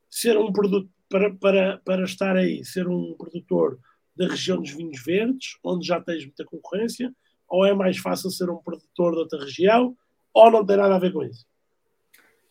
[0.09, 3.79] ser um produto para, para, para estar aí, ser um produtor
[4.15, 7.13] da região dos vinhos verdes, onde já tens muita concorrência,
[7.47, 9.95] ou é mais fácil ser um produtor de outra região,
[10.33, 11.45] ou não tem nada a ver com isso?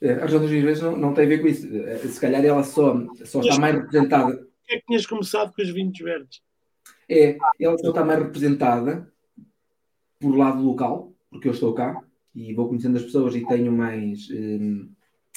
[0.00, 1.66] É, a região dos vinhos verdes não, não tem a ver com isso.
[1.76, 4.46] É, se calhar ela só, só está mais representada.
[4.66, 6.40] Que é que tinhas começado com os vinhos verdes?
[7.10, 9.12] É ela só está mais representada
[10.20, 12.02] por lado local, porque eu estou cá
[12.34, 14.88] e vou conhecendo as pessoas e tenho mais um,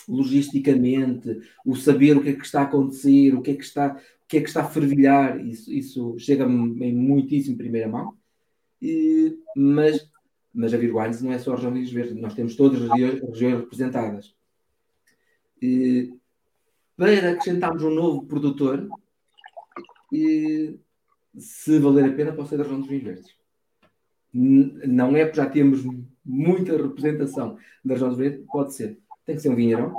[0.08, 3.96] logisticamente o saber o que é que está a acontecer, o que é que está,
[3.96, 8.16] o que é que está a fervilhar, isso, isso chega-me em muitíssimo primeira mão.
[8.82, 10.10] E, mas,
[10.54, 13.62] mas a Virguines não é só a região de Verde, nós temos todas as regiões
[13.62, 14.36] representadas.
[15.62, 16.14] E,
[16.96, 18.88] para acrescentarmos um novo produtor,
[20.12, 20.78] e,
[21.38, 23.36] se valer a pena, pode ser da região dos vinhos verdes.
[24.34, 25.82] Não é porque já temos
[26.26, 29.00] muita representação da região dos vinhos verdes, pode ser.
[29.26, 29.96] Tem que ser um vinheirão.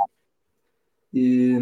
[1.12, 1.56] E,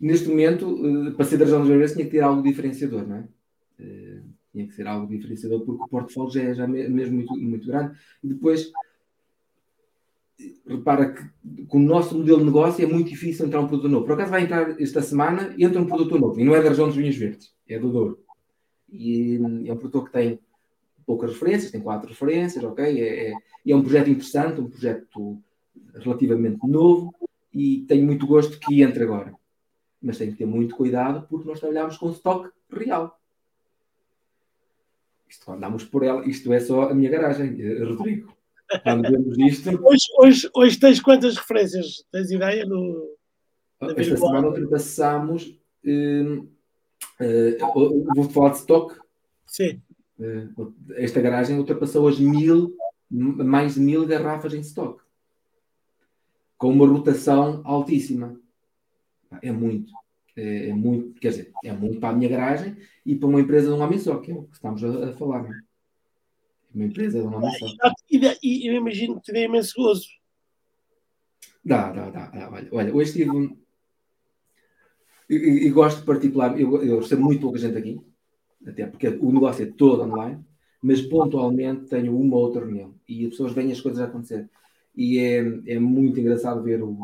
[0.00, 3.06] neste momento, eh, para ser da região dos vinhos verdes, tinha que ter algo diferenciador,
[3.06, 3.28] não é?
[3.78, 4.20] Eh,
[4.52, 7.98] tinha que ser algo diferenciador, porque o portfólio já é já mesmo muito, muito grande.
[8.22, 8.70] E depois,
[10.66, 14.06] repara que com o nosso modelo de negócio é muito difícil entrar um produto novo.
[14.06, 16.40] Por acaso vai entrar esta semana entra um produto novo.
[16.40, 18.24] E não é da região dos vinhos verdes, é do Douro.
[18.88, 20.38] E é um produto que tem
[21.06, 22.84] poucas referências, tem quatro referências, ok?
[22.84, 23.34] É, é,
[23.66, 25.38] é um projeto interessante, um projeto
[25.94, 27.14] relativamente novo
[27.52, 29.34] e tenho muito gosto que entre agora.
[30.02, 33.18] Mas tem que ter muito cuidado porque nós trabalhamos com stock real.
[35.28, 38.33] Isto andamos por ela, isto é só a minha garagem, eh, Rodrigo.
[38.82, 39.70] Quando vemos isto.
[39.84, 42.04] Hoje, hoje, hoje tens quantas referências?
[42.10, 42.64] Tens ideia?
[42.64, 43.16] No,
[43.96, 45.58] Esta semana ultrapassámos.
[45.84, 46.48] Uh,
[47.20, 48.96] uh, vou falar de stock.
[49.46, 49.82] Sim.
[50.18, 52.74] Uh, esta garagem ultrapassou as mil,
[53.10, 55.02] mais de mil garrafas em stock.
[56.56, 58.40] Com uma rotação altíssima.
[59.42, 59.92] É muito.
[60.36, 63.68] É, é, muito, quer dizer, é muito para a minha garagem e para uma empresa
[63.68, 65.44] de um homem só, que é o que estamos a, a falar.
[65.44, 65.60] Não é?
[66.74, 67.68] Uma empresa de uma missão.
[68.42, 70.08] E, eu imagino que te dê imenso gozo.
[71.64, 72.26] Dá, dá, dá.
[72.28, 72.50] dá.
[72.50, 73.56] Olha, olha, hoje tive um.
[75.30, 78.00] E, e, gosto particular, eu, eu recebo muito pouca gente aqui,
[78.66, 80.44] até porque o negócio é todo online,
[80.82, 84.50] mas pontualmente tenho uma ou outra reunião e as pessoas veem as coisas a acontecer.
[84.94, 86.98] E é, é muito engraçado ver o,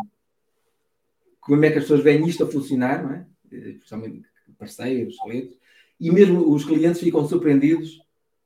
[1.40, 3.26] como é que as pessoas veem isto a funcionar, não é?
[3.48, 4.22] Principalmente
[4.58, 5.56] parceiros, clientes,
[5.98, 8.00] e mesmo os clientes ficam surpreendidos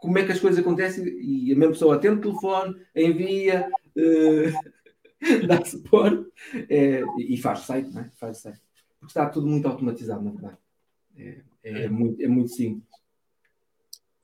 [0.04, 5.16] como é que as coisas acontecem e a mesma pessoa atende o telefone, envia, uh,
[5.48, 6.30] dá suporte
[6.68, 8.10] é, e faz o site, não é?
[8.16, 8.60] Faz o site.
[9.00, 10.58] Porque está tudo muito automatizado, na verdade.
[11.16, 12.86] É, é, é muito, é muito simples.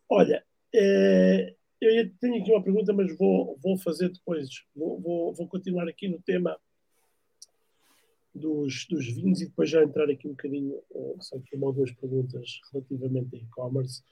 [0.07, 4.51] Olha, é, eu tenho aqui uma pergunta, mas vou, vou fazer depois.
[4.77, 6.59] Vou, vou, vou continuar aqui no tema
[8.35, 11.73] dos, dos vinhos e depois já entrar aqui um bocadinho, uh, só que uma ou
[11.73, 14.03] duas perguntas relativamente a e-commerce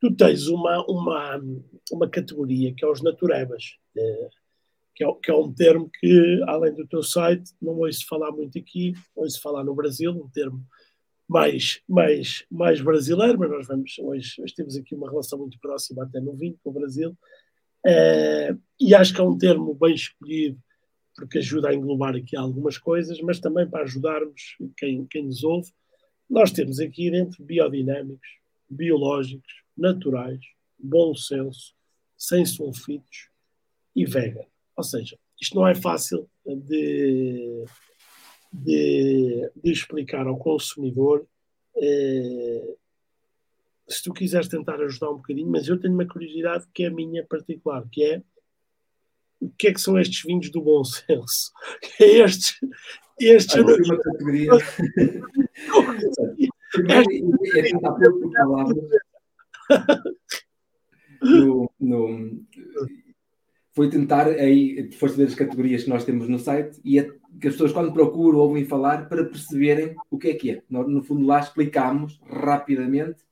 [0.00, 1.42] tu tens uma, uma,
[1.90, 4.28] uma categoria que é os naturebas, eh,
[4.94, 8.58] que é, que é um termo que, além do teu site, não ouço falar muito
[8.58, 10.64] aqui, ouço falar no Brasil, um termo
[11.28, 16.04] mais, mais, mais brasileiro, mas nós vamos, hoje, hoje temos aqui uma relação muito próxima
[16.04, 20.58] até no vinho com o Brasil, uh, e acho que é um termo bem escolhido,
[21.14, 25.72] porque ajuda a englobar aqui algumas coisas, mas também para ajudarmos quem, quem nos ouve.
[26.28, 28.28] Nós temos aqui dentro biodinâmicos,
[28.68, 30.40] biológicos, naturais,
[30.78, 31.74] bom senso,
[32.16, 33.30] sem sulfitos
[33.94, 34.44] e vegan.
[34.76, 37.64] Ou seja, isto não é fácil de,
[38.52, 41.26] de, de explicar ao consumidor.
[41.76, 42.76] Eh,
[43.88, 46.90] se tu quiseres tentar ajudar um bocadinho, mas eu tenho uma curiosidade que é a
[46.90, 48.22] minha particular, que é
[49.40, 51.52] o que é que são estes vinhos do bom senso?
[52.00, 52.58] É estes.
[53.20, 54.50] estes ah, uma categoria.
[57.56, 58.84] é tentar pôr por palavras.
[61.22, 62.44] No, no,
[63.76, 67.04] foi tentar aí, foste ver as categorias que nós temos no site e é,
[67.38, 70.62] que as pessoas quando procuram ouvem falar para perceberem o que é que é.
[70.70, 73.22] No fundo, lá explicamos rapidamente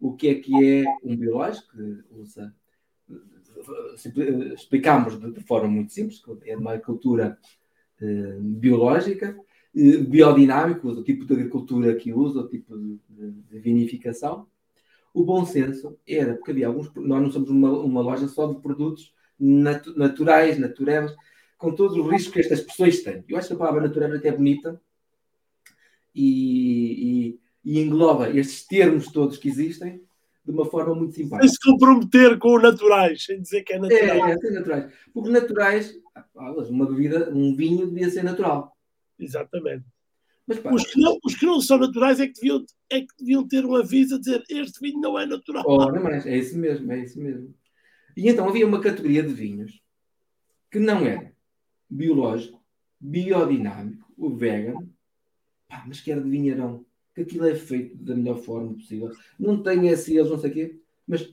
[0.00, 2.54] o que é que é um biológico, que usa,
[4.54, 7.36] explicamos de, de, forma muito simples, que é uma agricultura
[8.00, 9.36] eh, biológica,
[9.74, 14.46] eh, biodinâmico, o tipo de agricultura que usa, o tipo de, de vinificação.
[15.14, 18.60] O bom senso era, porque havia alguns, nós não somos uma, uma loja só de
[18.60, 21.14] produtos natu naturais, naturais,
[21.56, 23.24] com todos os riscos que estas pessoas têm.
[23.28, 24.80] Eu acho que a palavra natural é até bonita
[26.12, 30.02] e, e, e, engloba estes termos todos que existem
[30.44, 31.48] de uma forma muito simpática.
[31.48, 34.28] Sem se comprometer com o naturais, sem dizer que é natural.
[34.28, 34.92] É, é, ser naturais.
[35.12, 35.94] Porque naturais,
[36.68, 38.76] uma bebida, um vinho devia ser natural.
[39.18, 39.84] Exatamente.
[40.46, 43.14] Mas, pá, os, que não, os que não são naturais é que, deviam, é que
[43.18, 45.64] deviam ter um aviso a dizer este vinho não é natural.
[45.66, 47.54] Oh, mas é isso mesmo, é isso mesmo.
[48.16, 49.80] E então havia uma categoria de vinhos
[50.70, 51.32] que não era
[51.88, 52.62] biológico,
[53.00, 54.74] biodinâmico, o vegan,
[55.68, 59.10] pá, mas que era de vinheirão, que aquilo é feito da melhor forma possível.
[59.38, 61.32] Não tem SEs, não sei o quê, mas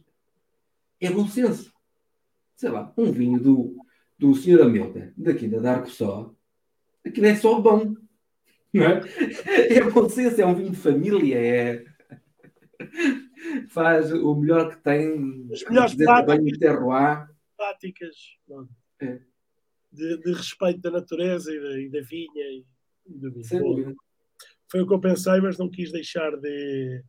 [0.99, 1.73] é bom senso.
[2.55, 3.75] Sei lá, um vinho do,
[4.17, 4.61] do Sr.
[4.61, 6.33] Amilda, daqui da Dark Só,
[7.05, 7.95] aquilo é só bom.
[8.73, 9.01] Não é?
[9.69, 11.85] é bom senso, é um vinho de família, é
[13.69, 15.47] faz o melhor que tem.
[15.51, 17.29] As melhores práticas, terroir.
[17.57, 18.15] práticas
[19.01, 19.19] é.
[19.91, 22.65] de, de, respeito da natureza e da, e da vinha e
[23.05, 23.95] do vinho.
[24.69, 27.03] Foi o que eu pensei, mas não quis deixar de,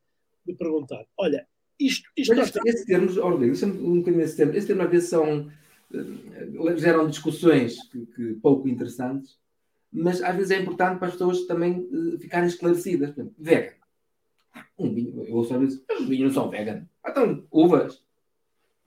[0.45, 1.05] de perguntar.
[1.17, 1.47] Olha,
[1.79, 2.11] isto.
[2.17, 4.53] isto mas este, esses termos, Orlando, um bocadinho esse termo.
[4.53, 5.51] Esses termos às vezes são.
[5.95, 9.39] Eh, geram discussões que, que, pouco interessantes,
[9.93, 13.11] mas às vezes é importante para as pessoas também uh, ficarem esclarecidas.
[13.11, 13.83] Por exemplo, vegan
[14.79, 16.87] um vinho, eu ouço às vezes, os vinhos não são vegan.
[17.07, 18.03] Então, uvas.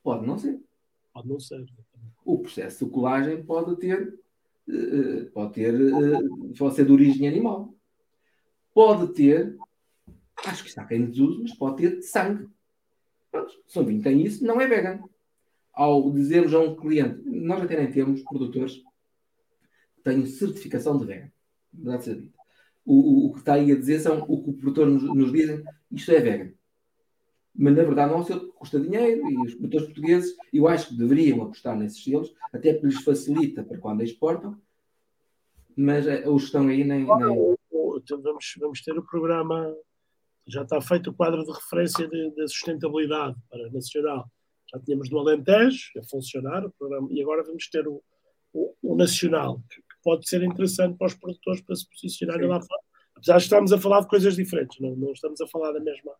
[0.03, 0.59] Pode não ser.
[1.13, 1.65] Pode não ser.
[2.23, 4.19] O processo de colagem pode ter,
[4.67, 7.73] uh, pode ter, uh, pode ser de origem animal.
[8.73, 9.57] Pode ter,
[10.45, 12.49] acho que está quem desuso, mas pode ter sangue.
[13.31, 15.01] Pronto, se um vinho tem isso, não é vegan.
[15.73, 18.81] Ao dizermos a um cliente, nós até nem temos produtores
[20.05, 21.31] têm certificação de vegan.
[21.73, 22.45] Verdade seja dita
[22.85, 25.63] o, o, que está aí a dizer são o que o produtor nos, nos dizem,
[25.91, 26.53] isto é vegan.
[27.57, 31.41] Mas na verdade não, é custa dinheiro e os produtores portugueses, eu acho que deveriam
[31.41, 34.59] apostar nesses selos, até porque lhes facilita para quando exportam,
[35.75, 37.05] mas eh, os que estão aí nem.
[37.05, 37.55] nem...
[37.97, 39.73] Então vamos, vamos ter o programa,
[40.45, 44.29] já está feito o quadro de referência da sustentabilidade para nacional.
[44.71, 48.03] Já tínhamos do Alentejo a funcionar o programa, e agora vamos ter o,
[48.53, 52.81] o, o nacional, que pode ser interessante para os produtores para se posicionarem lá fora.
[53.15, 56.13] Apesar de estarmos a falar de coisas diferentes, não, não estamos a falar da mesma,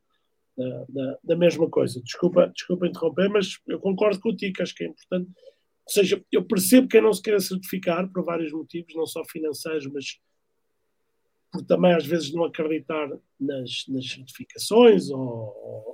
[0.57, 2.01] da, da, da, mesma coisa.
[2.01, 5.29] Desculpa, desculpa interromper, mas eu concordo contigo, acho que é importante.
[5.29, 9.85] Ou seja, eu percebo que não se queira certificar por vários motivos, não só financeiros,
[9.85, 10.19] mas
[11.51, 13.07] por também às vezes não acreditar
[13.39, 15.19] nas, nas certificações ou,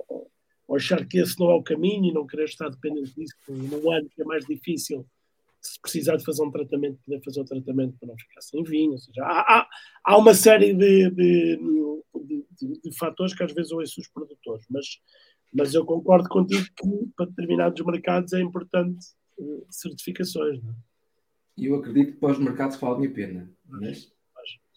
[0.08, 0.30] ou,
[0.66, 3.92] ou, achar que esse não é o caminho e não querer estar dependente disso num
[3.92, 5.06] ano que é mais difícil
[5.62, 8.92] se precisar de fazer um tratamento, poder fazer o tratamento para não ficar sem vinho.
[8.92, 9.68] Ou seja, há, há,
[10.04, 14.86] há uma série de, de, de, de, fatores que às vezes ouço os produtores, mas,
[15.52, 19.06] mas eu concordo contigo que para determinados mercados é importante
[19.38, 20.62] uh, certificações.
[20.62, 20.74] Não é?
[21.56, 24.12] Eu acredito que para os mercados vale a pena, mas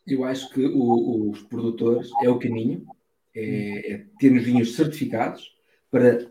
[0.05, 2.85] eu acho que o, os produtores é o caminho,
[3.33, 5.55] é, é termos vinhos certificados
[5.89, 6.29] para,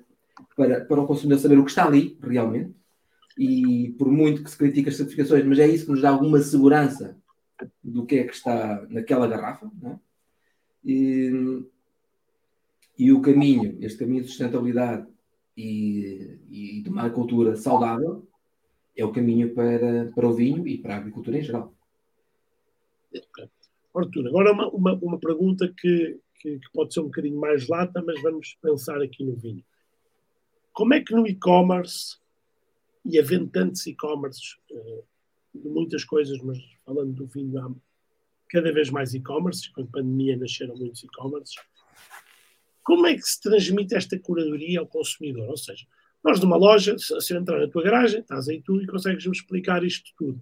[0.56, 2.72] para, para o consumidor saber o que está ali realmente
[3.36, 6.38] e por muito que se critique as certificações, mas é isso que nos dá alguma
[6.40, 7.16] segurança
[7.82, 9.70] do que é que está naquela garrafa.
[9.84, 9.96] É?
[10.84, 11.62] E,
[12.98, 15.06] e, o caminho, este caminho de sustentabilidade
[15.56, 18.26] e, e de uma agricultura saudável,
[18.96, 21.74] é o caminho para, para o vinho e para a agricultura em geral.
[23.94, 28.02] Arthur, agora uma, uma, uma pergunta que, que, que, pode ser um bocadinho mais lata,
[28.04, 29.64] mas vamos pensar aqui no vinho.
[30.72, 32.18] Como é que no e-commerce,
[33.04, 35.04] e havendo tantos e-commerces uh,
[35.54, 37.70] de muitas coisas, mas falando do vinho, há
[38.48, 41.56] cada vez mais e-commerce, com a pandemia nasceram muitos e-commerces,
[42.82, 45.48] como é que se transmite esta curadoria ao consumidor?
[45.48, 45.86] Ou seja,
[46.22, 49.82] nós numa loja, se eu entrar na tua garagem, estás aí tu e consegues-me explicar
[49.82, 50.40] isto tudo.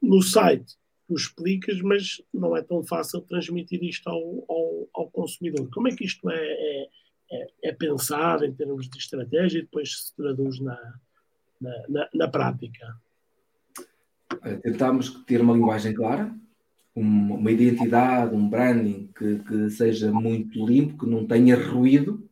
[0.00, 0.74] No site,
[1.06, 5.68] tu explicas, mas não é tão fácil transmitir isto ao, ao, ao consumidor.
[5.70, 6.88] Como é que isto é, é,
[7.30, 10.76] é, é, pensado em termos de estratégia e depois se traduz na,
[11.60, 12.96] na, na, na prática?
[14.62, 16.34] Tentamos ter uma linguagem clara,
[16.94, 22.26] uma identidade, um branding que, que seja muito limpo, que não tenha ruído.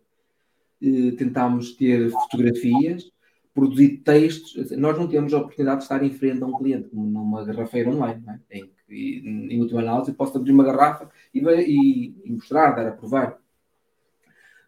[1.18, 3.10] Tentámos ter fotografias,
[3.54, 4.70] produzir textos.
[4.72, 7.90] Nós não temos a oportunidade de estar em frente a um cliente, como numa garrafeira
[7.90, 8.58] online, é?
[8.58, 12.88] em que, em última análise, eu posso abrir uma garrafa e, e, e mostrar, dar
[12.88, 13.38] a provar.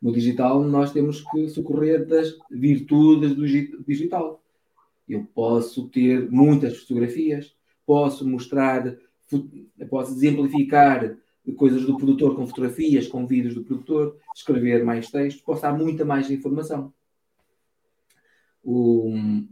[0.01, 3.47] No digital, nós temos que socorrer das virtudes do
[3.85, 4.43] digital.
[5.09, 7.55] Eu posso ter muitas fotografias,
[7.85, 8.97] posso mostrar
[9.89, 11.17] posso exemplificar
[11.57, 16.05] coisas do produtor com fotografias, com vídeos do produtor, escrever mais texto, posso dar muita
[16.05, 16.93] mais informação.
[18.65, 19.47] Um,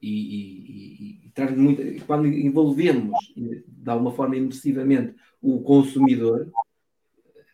[0.00, 6.50] e, e, e, muita, quando envolvemos de alguma forma imersivamente o consumidor,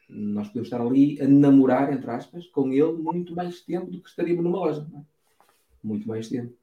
[0.09, 4.09] nós podemos estar ali a namorar, entre aspas, com ele muito mais tempo do que
[4.09, 4.87] estaríamos numa loja.
[4.95, 5.01] É?
[5.83, 6.58] Muito mais tempo.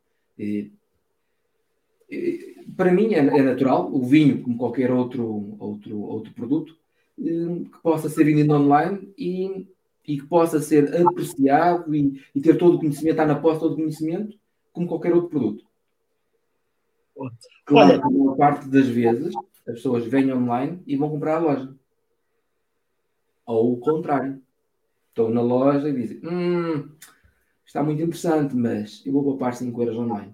[2.75, 6.75] Para mim é, é, natural o vinho, como qualquer outro, outro, outro produto,
[7.19, 9.67] eh, que possa ser vendido online e,
[10.05, 13.73] e que possa ser apreciado e, e, ter todo o conhecimento, estar na posse todo
[13.73, 14.37] o conhecimento,
[14.71, 15.65] como qualquer outro produto.
[17.65, 19.33] Claro a maior parte das vezes
[19.67, 21.75] as pessoas vêm online e vão comprar a loja.
[23.45, 24.41] Ou o contrário.
[25.09, 26.89] Estão na loja e dizem: hum,
[27.75, 30.33] está muito interessante, mas eu vou poupar 5 euros online.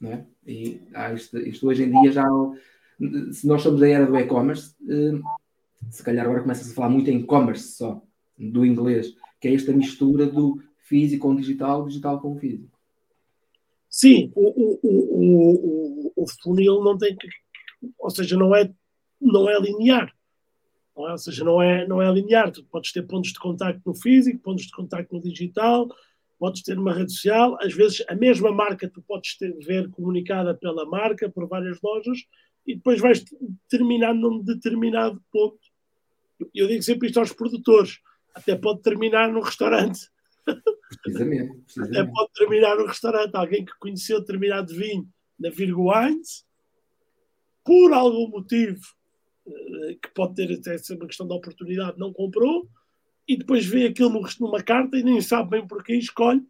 [0.00, 0.26] Não é?
[0.44, 2.24] E ah, isto, isto, hoje em dia já.
[3.32, 5.20] Se nós somos da era do e-commerce, eh,
[5.90, 8.02] se calhar agora começa-se a falar muito em e-commerce só,
[8.36, 12.76] do inglês, que é esta mistura do físico com digital, digital com físico.
[13.88, 17.28] Sim, o, o, o, o, funil não tem que.
[17.98, 18.70] Ou seja, não é,
[19.20, 20.08] não é linear.
[20.08, 21.00] É?
[21.12, 22.50] Ou seja, não é, não é linear.
[22.50, 25.88] Tu podes ter pontos de contacto no físico, pontos de contacto no digital,
[26.38, 30.54] podes ter uma rede social, às vezes a mesma marca tu podes ter, ver comunicada
[30.54, 32.18] pela marca por várias lojas
[32.66, 33.24] e depois vais
[33.68, 35.58] terminar num determinado ponto.
[36.54, 37.98] Eu digo sempre isto aos produtores,
[38.34, 40.10] até pode terminar num restaurante.
[41.02, 41.98] Precisamente, precisamente.
[41.98, 43.34] Até pode terminar num restaurante.
[43.34, 45.08] Alguém que conheceu determinado vinho
[45.38, 46.44] na Virgo Wines,
[47.64, 48.80] por algum motivo,
[49.46, 52.68] eh, que pode ter até ser uma questão de oportunidade, não comprou,
[53.28, 56.42] e depois vê aquilo numa carta e nem sabe bem porquê e escolhe,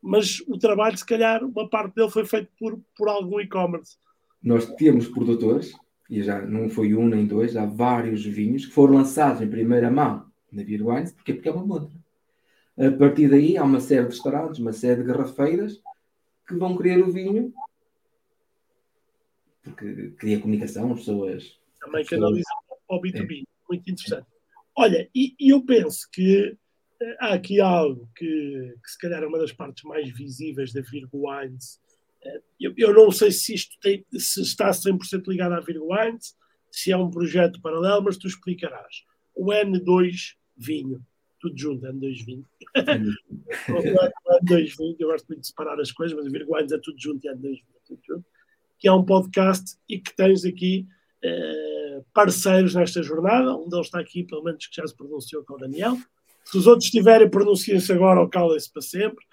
[0.00, 3.96] mas o trabalho, se calhar, uma parte dele foi feito por, por algum e-commerce.
[4.42, 5.72] Nós temos produtores,
[6.08, 9.90] e já não foi um nem dois, há vários vinhos que foram lançados em primeira
[9.90, 11.98] mão na Beer Wines, porque, porque é uma montra.
[12.78, 15.80] A partir daí há uma série de restaurantes, uma série de garrafeiras
[16.48, 17.52] que vão querer o vinho
[19.62, 21.58] porque cria comunicação, as pessoas.
[21.80, 23.44] Também canaliza para o B2B, é.
[23.68, 24.26] muito interessante.
[24.76, 26.56] Olha, e, e, eu penso que
[27.00, 28.24] eh, há aqui algo que,
[28.82, 31.80] que, se calhar é uma das partes mais visíveis da Virgo Wines.
[32.24, 36.36] Eh, eu, eu não sei se isto tem, se está 100% ligado à Virgo Wines,
[36.70, 39.04] se é um projeto paralelo, mas tu explicarás.
[39.34, 41.04] O N2 vinho,
[41.40, 42.46] tudo junto, N2 vinho.
[42.76, 46.78] o N2 vinho, eu gosto muito de separar as coisas, mas a Virgo Wines é
[46.78, 48.24] tudo junto e N2 vinho, é tudo junto.
[48.78, 50.86] Que é um podcast e que tens aqui
[51.22, 53.54] eh, parceiros nesta jornada.
[53.54, 55.96] Um deles está aqui, pelo menos que já se pronunciou com o Daniel.
[56.44, 59.24] Se os outros tiverem, pronunciem-se agora ou calem-se para sempre.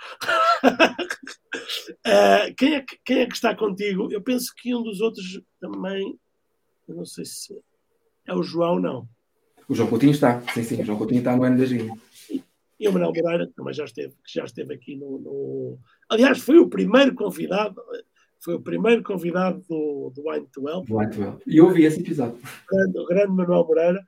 [2.05, 4.11] uh, quem, é que, quem é que está contigo?
[4.11, 6.19] Eu penso que um dos outros também,
[6.87, 7.57] eu não sei se
[8.25, 9.07] é o João, não.
[9.67, 11.97] O João Coutinho está, sim, sim, o João Coutinho está no ano das vinhas.
[12.79, 15.79] E o Manuel Moreira também já esteve, já esteve aqui no, no,
[16.09, 17.81] Aliás, foi o primeiro convidado,
[18.39, 20.85] foi o primeiro convidado do, do Wine to Well.
[20.89, 21.39] Wine to Well.
[21.45, 22.39] E ouvi esse episódio.
[22.95, 24.05] O grande, Manuel Moreira.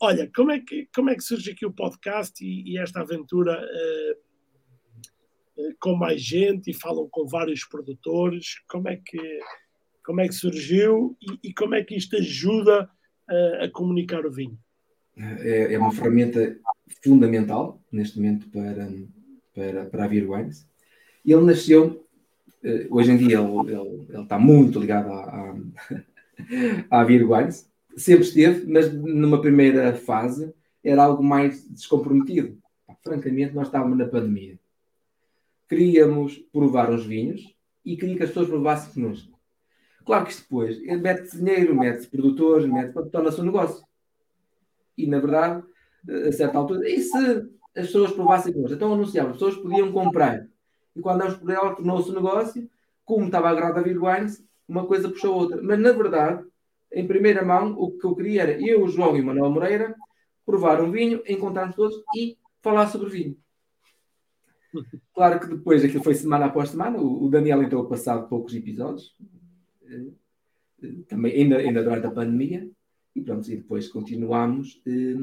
[0.00, 3.58] Olha, como é que, como é que surge aqui o podcast e, e esta aventura
[3.58, 8.60] uh, uh, com mais gente e falam com vários produtores?
[8.68, 9.40] Como é que,
[10.04, 12.88] como é que surgiu e, e como é que isto ajuda
[13.30, 14.58] uh, a comunicar o vinho?
[15.16, 16.58] É, é, uma ferramenta
[17.02, 18.92] fundamental neste momento para,
[19.54, 20.68] para, para a Beer Wines.
[21.24, 22.03] Ele nasceu
[22.90, 25.54] hoje em dia ele, ele, ele está muito ligado à,
[26.90, 27.04] à, à
[27.96, 30.52] sempre esteve, mas numa primeira fase
[30.82, 32.58] era algo mais descomprometido.
[33.02, 34.58] Francamente, nós estávamos na pandemia.
[35.68, 37.54] Queríamos provar os vinhos
[37.84, 39.32] e queria que as pessoas provassem connosco.
[40.04, 43.84] Claro que depois mete dinheiro, mete produtores, mete, torna-se um negócio.
[44.96, 45.64] E na verdade,
[46.28, 47.16] a certa altura, e se
[47.74, 48.74] as pessoas provassem connosco?
[48.74, 50.46] Então anunciava, as pessoas podiam comprar.
[50.94, 52.70] E quando nós por ela tornou-se um negócio,
[53.04, 55.62] como estava agarrado a Vir Wines, uma coisa puxou a outra.
[55.62, 56.44] Mas na verdade,
[56.92, 59.94] em primeira mão, o que eu queria era eu, João e o Manuel Moreira
[60.46, 63.36] provar um vinho, encontrarmos todos e falar sobre vinho.
[65.14, 69.14] Claro que depois, aquilo foi semana após semana, o Daniel entrou passado poucos episódios,
[69.86, 70.10] eh,
[71.06, 72.68] também ainda, ainda durante a pandemia,
[73.14, 75.14] e pronto, e depois continuamos, eh,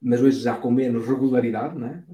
[0.00, 2.04] mas hoje já com menos regularidade, não é?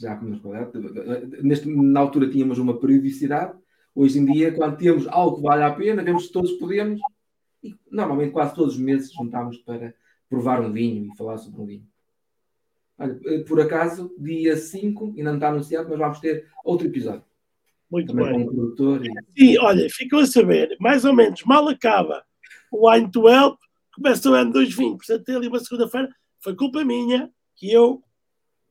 [0.00, 1.42] Já com regularidade.
[1.42, 3.56] Neste, na altura tínhamos uma periodicidade,
[3.94, 7.00] hoje em dia, quando temos algo que vale a pena, vemos que todos podemos,
[7.62, 9.94] e normalmente quase todos os meses juntamos para
[10.28, 11.86] provar um vinho e falar sobre um vinho.
[12.98, 17.24] Olha, eh, por acaso, dia 5, ainda não está anunciado, mas vamos ter outro episódio.
[17.90, 18.46] Muito Também bem.
[18.46, 19.10] produtor e...
[19.36, 22.22] Sim, olha, ficou a saber, mais ou menos, mal acaba
[22.70, 23.58] o Wine to Help,
[23.94, 26.08] começa o ano 2020, portanto, ali uma segunda-feira,
[26.40, 28.02] foi culpa minha que eu,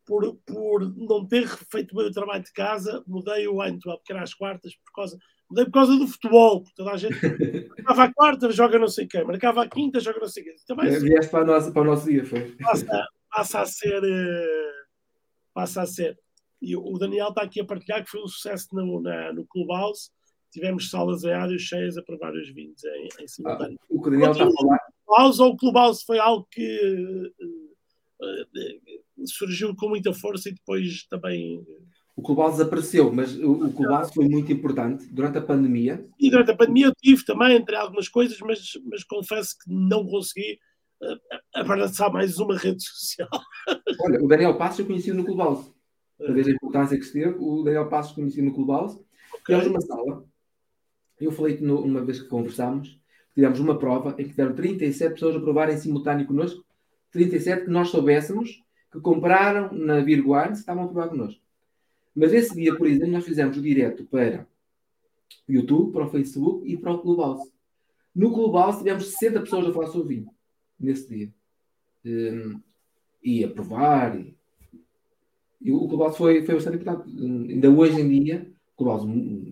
[0.08, 4.24] por, por não ter feito bem o trabalho de casa, mudei o Help, que era
[4.24, 5.18] às quartas, por causa
[5.50, 7.16] Mudei por causa do futebol, porque toda a gente
[7.78, 10.56] marcava a quarta, joga não sei quem, marcava a quinta, joga não sei quem.
[10.68, 12.56] Também, é, Vieste para, nossa, para o nosso dia, foi.
[12.58, 14.04] Passa, passa a ser.
[14.04, 14.72] Eh,
[15.54, 16.20] passa a ser.
[16.62, 20.12] E o Daniel está aqui a partilhar que foi um sucesso no, na, no Clubhouse.
[20.52, 23.78] Tivemos salas em áreas cheias a provar os vinhos em, em simultâneo.
[23.80, 24.80] Ah, o que o Daniel está a falar.
[25.06, 31.06] Clubhouse ou o Clubhouse foi algo que uh, uh, surgiu com muita força e depois
[31.10, 31.64] também
[32.18, 36.04] o Clubhouse desapareceu, mas o, o Clubhouse foi muito importante durante a pandemia.
[36.20, 40.04] E durante a pandemia eu tive também, entre algumas coisas, mas, mas confesso que não
[40.04, 40.58] consegui
[41.04, 43.30] uh, abraçar mais uma rede social.
[44.02, 45.72] Olha, o Daniel Passos eu conheci no Clubhouse.
[46.18, 49.00] Para ver a importância que se teve, o Daniel Passos conheci no Clubhouse.
[49.42, 49.56] Okay.
[49.56, 50.26] Tivemos uma sala.
[51.22, 53.00] Eu falei-te uma vez que conversámos,
[53.36, 56.66] tivemos uma prova em que tiveram 37 pessoas a provarem em simultâneo connosco.
[57.12, 58.64] 37 que nós soubéssemos
[58.98, 61.42] que compraram na Virguard estavam a provar connosco.
[62.16, 64.48] Mas esse dia, por exemplo, nós fizemos o direto para
[65.48, 67.52] o YouTube, para o Facebook e para o Clubhouse.
[68.14, 70.30] No Clubhouse tivemos 60 pessoas a falar sobre vinho,
[70.80, 71.32] nesse dia.
[72.04, 72.60] Um,
[73.24, 74.20] e a provar.
[74.20, 74.36] E,
[75.62, 77.10] e o Clubhouse foi, foi bastante importante.
[77.16, 79.08] Um, ainda hoje em dia, o Clubhouse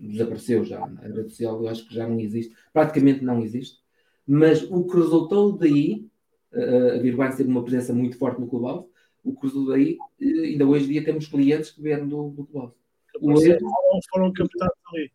[0.08, 0.82] desapareceu já.
[0.82, 2.52] A rede social eu acho que já não existe.
[2.72, 3.78] Praticamente não existe.
[4.26, 6.08] Mas o que resultou daí,
[6.52, 8.88] a Virgwine teve uma presença muito forte no Clubhouse,
[9.26, 12.72] o que daí, eh, ainda hoje em dia temos clientes que vieram do, do Clube.
[13.20, 13.68] O erro,
[14.10, 15.10] foram captados ali.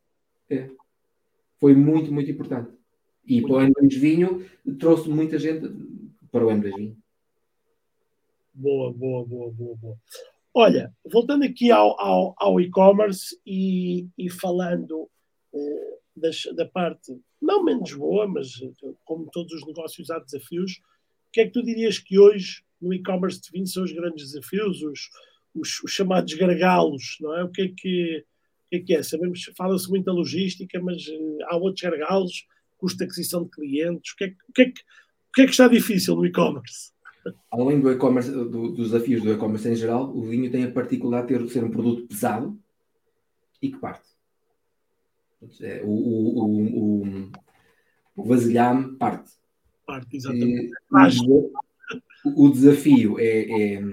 [0.49, 0.69] É.
[1.57, 2.71] Foi muito, muito importante.
[3.25, 4.45] E muito para o M2 Vinho
[4.77, 5.69] trouxe muita gente
[6.29, 6.97] para o M2 Vinho.
[8.53, 9.97] Boa, boa, boa, boa, boa.
[10.53, 15.09] Olha, voltando aqui ao, ao, ao e-commerce e, e falando
[15.53, 18.49] uh, das, da parte não menos boa, mas
[19.05, 20.73] como todos os negócios há desafios,
[21.29, 24.31] o que é que tu dirias que hoje no e-commerce de vinho são os grandes
[24.31, 25.09] desafios, os,
[25.53, 27.43] os, os, chamados gargalos, não é?
[27.43, 28.25] O que é que,
[28.69, 29.03] que, é, que é?
[29.03, 32.45] Sabemos, fala-se muito da logística, mas uh, há outros gargalos,
[32.77, 35.45] custo de aquisição de clientes, o que é, o que, é que, o que, é
[35.45, 36.91] que está difícil no e-commerce?
[37.51, 41.45] Além do e-commerce, do, dos desafios do e-commerce em geral, o vinho tem a particularidade
[41.45, 42.59] de ser um produto pesado
[43.61, 44.09] e que parte.
[45.61, 47.31] É, o, o, o,
[48.15, 49.31] o vasilhame parte.
[49.85, 50.67] Parte, exatamente.
[50.67, 50.71] E,
[52.25, 53.23] o desafio é,
[53.73, 53.83] é,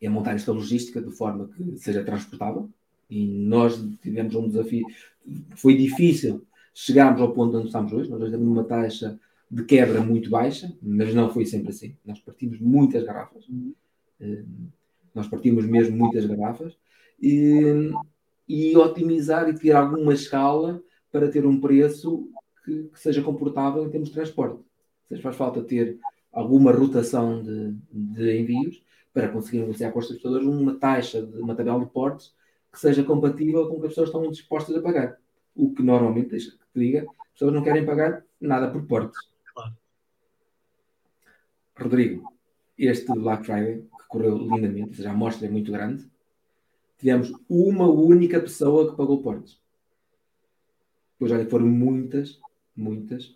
[0.00, 2.68] é, montar esta logística de forma que seja transportável
[3.08, 4.84] e nós tivemos um desafio.
[5.54, 6.44] Foi difícil
[6.74, 8.10] chegarmos ao ponto onde estamos hoje.
[8.10, 9.18] Nós hoje temos uma taxa
[9.50, 11.94] de quebra muito baixa, mas não foi sempre assim.
[12.04, 13.46] Nós partimos muitas garrafas.
[14.20, 14.42] Eh,
[15.14, 16.76] nós partimos mesmo muitas garrafas
[17.20, 17.92] e,
[18.48, 22.28] e otimizar e ter alguma escala para ter um preço
[22.64, 24.56] que, que seja comportável em termos de transporte.
[24.56, 24.64] Ou
[25.08, 25.98] seja, faz falta ter
[26.36, 31.54] alguma rotação de, de envios para conseguir negociar com os transportadores uma taxa, de, uma
[31.54, 32.34] tabela de portes
[32.70, 35.18] que seja compatível com o que as pessoas estão dispostas a pagar.
[35.54, 39.18] O que normalmente, deixa que te diga, as pessoas não querem pagar nada por portes.
[39.54, 39.74] Claro.
[41.74, 42.30] Rodrigo,
[42.76, 46.06] este Black Friday, que correu lindamente, ou seja, a amostra é muito grande,
[46.98, 49.58] tivemos uma única pessoa que pagou portes.
[51.18, 52.38] Pois olha, foram muitas,
[52.76, 53.34] muitas,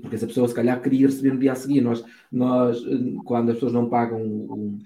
[0.00, 1.80] porque essa pessoa se calhar queria receber no dia a seguir.
[1.80, 4.78] Nós, nós eh, quando as pessoas não pagam o,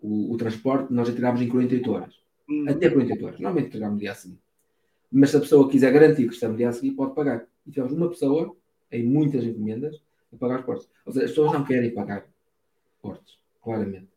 [0.00, 2.14] o, o transporte, nós entregamos em 48 horas.
[2.48, 2.64] Hum.
[2.68, 3.40] Até 48 horas.
[3.40, 4.38] Normalmente entregamos no dia a seguir.
[5.12, 7.46] Mas se a pessoa quiser garantir que está no dia a seguir, pode pagar.
[7.66, 8.54] E tivemos uma pessoa,
[8.92, 10.00] em muitas encomendas,
[10.32, 10.88] a pagar os portos.
[11.04, 12.24] Ou seja, as pessoas não querem pagar
[13.02, 14.08] portos, claramente.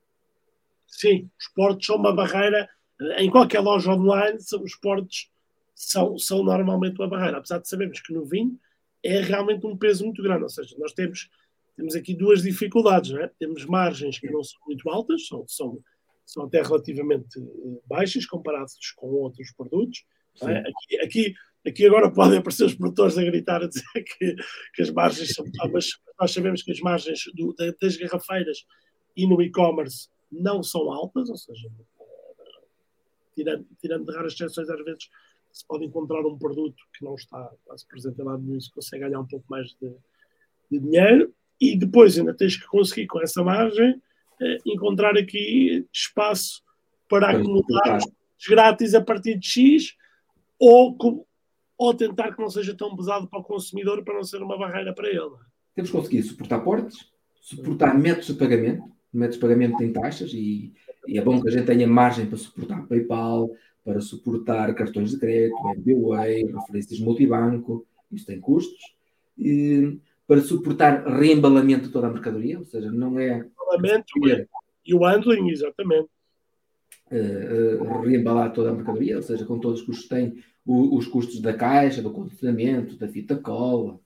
[0.86, 2.70] Sim, os portos são uma barreira.
[3.18, 5.32] Em qualquer loja online, os portos
[5.74, 7.38] são, são normalmente uma barreira.
[7.38, 8.60] Apesar de sabermos que no vinho
[9.04, 10.44] é realmente um peso muito grande.
[10.44, 11.30] Ou seja, nós temos,
[11.76, 13.12] temos aqui duas dificuldades.
[13.12, 13.32] Não é?
[13.40, 15.80] Temos margens que não são muito altas, são, são,
[16.26, 20.06] são até relativamente eh, baixas comparadas com outros produtos.
[20.42, 20.60] É?
[20.60, 21.34] Aqui, aqui,
[21.68, 24.36] aqui, agora podem aparecer os produtores a gritar a dizer que,
[24.74, 25.46] que as margens são.
[25.72, 25.90] Mas
[26.20, 28.66] nós sabemos que as margens do, das garrafeiras
[29.16, 31.70] e no e-commerce não são altas, ou seja,
[33.36, 35.10] tirando, tirando de raras exceções, às vezes
[35.54, 38.72] se pode encontrar um produto que não está quase presente em lado nenhum e se
[38.72, 39.94] consegue ganhar um pouco mais de,
[40.72, 41.32] de, dinheiro.
[41.62, 44.02] E depois ainda tens que conseguir, com essa margem,
[44.42, 46.64] eh, encontrar aqui espaço
[47.08, 48.00] para acumular
[48.50, 49.96] grátis a partir de X
[50.60, 50.98] ou,
[51.78, 54.94] ou tentar que não seja tão pesado para o consumidor para não ser uma barreira
[54.94, 55.36] para ele.
[55.76, 58.84] Temos que conseguir suportar portes, suportar métodos de pagamento,
[59.14, 60.74] métodos de pagamento têm taxas e,
[61.08, 63.52] e, é bom que a gente tenha margem para suportar PayPal,
[63.84, 68.82] para suportar cartões de crédito, MBWay, referências multibanco, isso tem custos.
[69.38, 73.46] E, para suportar reembalamento de toda a mercadoria, ou seja, não é.
[73.78, 74.06] Reembalamento
[74.86, 76.10] e o handling, exatamente.
[77.12, 81.08] Uh, uh, reembalar toda a mercadoria, ou seja, com todos os custos tem o, os
[81.08, 84.00] custos da caixa, do condicionamento, da fita cola.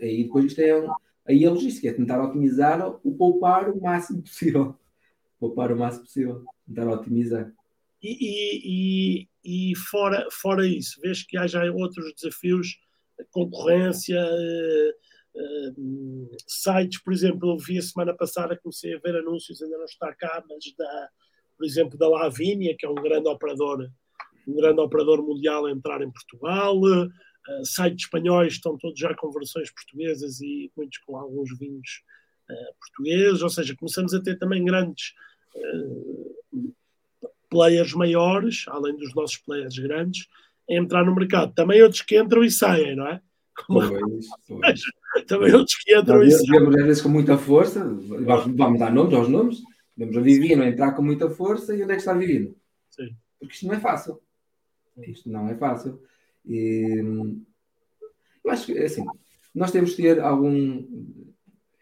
[0.00, 0.90] Aí depois isto é um,
[1.26, 4.74] aí a logística é tentar otimizar o poupar o máximo possível.
[5.38, 7.52] Poupar o máximo possível, tentar otimizar.
[8.08, 12.76] E, e, e fora, fora isso, vês que há já outros desafios,
[13.30, 19.60] concorrência, uh, uh, sites, por exemplo, eu vi a semana passada, comecei a ver anúncios,
[19.60, 21.08] ainda não está cá, mas da,
[21.56, 23.88] por exemplo, da Lavínia, que é um grande operador,
[24.46, 27.08] um grande operador mundial a entrar em Portugal, uh,
[27.64, 32.02] sites espanhóis estão todos já com versões portuguesas e muitos com alguns vinhos
[32.80, 35.14] portugueses, ou seja, começamos a ter também grandes
[37.48, 40.26] players maiores, além dos nossos players grandes,
[40.68, 41.52] a entrar no mercado.
[41.54, 43.20] Também outros que entram e saem, não é?
[43.66, 43.90] Pois,
[44.46, 44.80] pois.
[45.26, 46.50] Também outros que entram e saem.
[46.50, 49.62] Vemos às vezes com muita força, vamos dar nomes aos nomes,
[49.96, 52.54] vemos a Vivino entrar com muita força e onde é que está a Vivino?
[52.90, 53.16] Sim.
[53.38, 54.20] Porque isto não é fácil.
[54.98, 56.00] Isto não é fácil.
[56.44, 57.02] E,
[58.44, 59.04] eu acho que, assim,
[59.54, 60.84] nós temos que ter algum.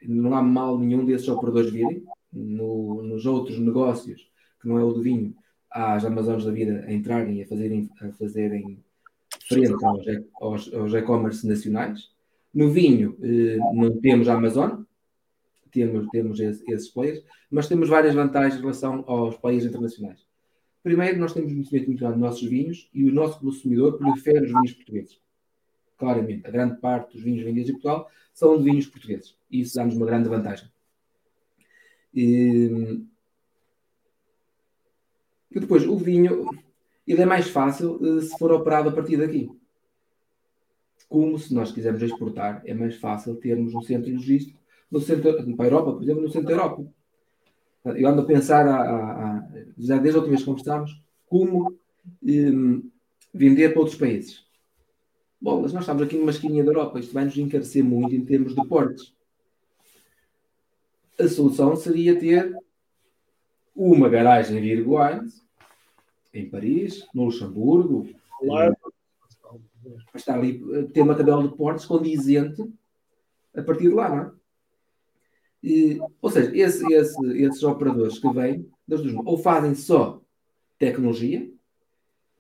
[0.02, 2.04] Não há mal nenhum desses operadores virem.
[2.32, 4.28] No, nos outros negócios,
[4.60, 5.36] que não é o do vinho,
[5.74, 8.78] às Amazonas da vida a entrarem a fazerem, a fazerem
[9.48, 9.74] frente
[10.40, 12.10] aos, aos e-commerce nacionais.
[12.54, 14.84] No vinho, eh, não temos a Amazon,
[15.72, 20.24] temos, temos esses players, mas temos várias vantagens em relação aos players internacionais.
[20.84, 24.52] Primeiro, nós temos muito muito grande nos nossos vinhos e o nosso consumidor prefere os
[24.52, 25.20] vinhos portugueses.
[25.98, 29.36] Claramente, a grande parte dos vinhos vendidos em Portugal são de vinhos portugueses.
[29.50, 30.68] E isso dá-nos uma grande vantagem.
[32.14, 33.02] E,
[35.54, 36.46] e depois, o vinho,
[37.06, 39.50] ele é mais fácil uh, se for operado a partir daqui.
[41.08, 44.58] Como se nós quisermos exportar, é mais fácil termos um centro logístico
[44.90, 46.84] no centro, para a Europa, por exemplo, no centro da Europa.
[47.84, 49.48] Eu ando a pensar, a, a, a,
[49.78, 51.74] já desde a última vez que conversámos, como
[52.22, 52.90] um,
[53.32, 54.44] vender para outros países.
[55.40, 58.24] Bom, mas nós estamos aqui numa esquinha da Europa, isto vai nos encarecer muito em
[58.24, 59.14] termos de portos.
[61.18, 62.56] A solução seria ter
[63.76, 65.43] uma garagem em Wines
[66.34, 68.08] em Paris, no Luxemburgo.
[68.40, 68.76] Claro.
[70.10, 72.62] Para estar ali, ter uma tabela de portos condizente
[73.54, 74.32] a partir de lá, não é?
[75.62, 80.22] E, ou seja, esse, esse, esses operadores que vêm, das duas, ou fazem só
[80.78, 81.50] tecnologia,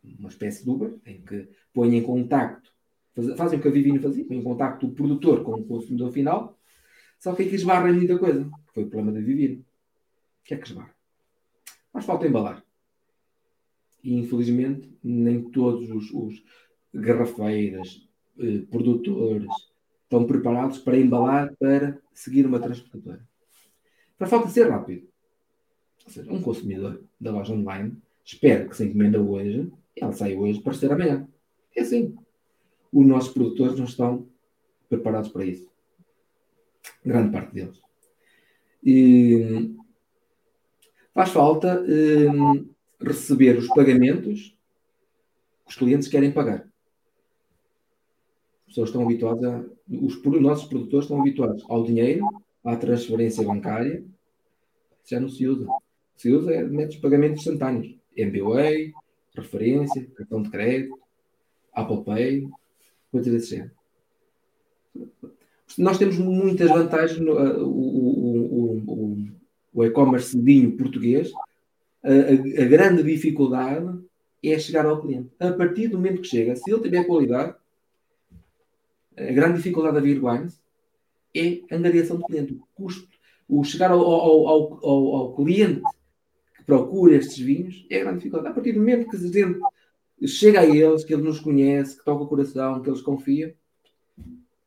[0.02, 2.70] uma espécie de Uber, em que põem em contacto,
[3.36, 6.58] fazem o que a Vivino fazia, põem em contacto o produtor com o consumidor final,
[7.18, 9.60] só que aqui esbarra muita coisa, que foi o problema da Vivino.
[9.60, 9.64] O
[10.44, 10.94] que é que esbarra?
[11.92, 12.63] Mas falta embalar
[14.04, 16.44] e infelizmente nem todos os, os
[16.92, 18.06] garrafeiras,
[18.38, 19.50] eh, produtores
[20.02, 23.26] estão preparados para embalar para seguir uma transportadora.
[24.18, 25.08] Para falta ser rápido.
[26.04, 30.36] Ou seja, um consumidor da loja online espera que se encomenda hoje e ela sai
[30.36, 31.26] hoje para ser amanhã.
[31.74, 32.14] É assim.
[32.92, 34.28] Os nossos produtores não estão
[34.88, 35.68] preparados para isso.
[37.04, 37.80] Grande parte deles.
[38.84, 39.74] E
[41.14, 41.82] faz falta.
[41.82, 42.73] Hum,
[43.12, 44.56] receber os pagamentos
[45.64, 46.66] que os clientes querem pagar.
[48.62, 49.64] As pessoas estão habituadas a.
[49.88, 52.26] Os nossos produtores estão habituados ao dinheiro,
[52.64, 54.04] à transferência bancária.
[55.04, 55.66] Já não se usa.
[56.16, 57.94] Se usa é métodos de pagamento instantâneos.
[58.16, 58.92] MBWay,
[59.34, 60.98] referência, cartão de crédito,
[61.72, 62.48] Apple Pay,
[63.10, 63.72] coisas desse género.
[65.66, 69.28] Os nós temos muitas vantagens no uh, o, o,
[69.74, 71.32] o e-commerce vinho português.
[72.04, 73.98] A, a, grande dificuldade
[74.42, 75.30] é chegar ao cliente.
[75.40, 77.56] A partir do momento que chega, se ele tiver qualidade,
[79.16, 80.60] a grande dificuldade da Beer Wines
[81.34, 82.52] é a angariação do cliente.
[82.52, 83.08] O custo,
[83.48, 85.80] o chegar ao, ao, ao, ao, cliente
[86.56, 88.50] que procura estes vinhos é a grande dificuldade.
[88.50, 89.60] A partir do momento que a gente
[90.26, 93.50] chega a eles, que ele nos conhece, que toca o coração, que eles confiam.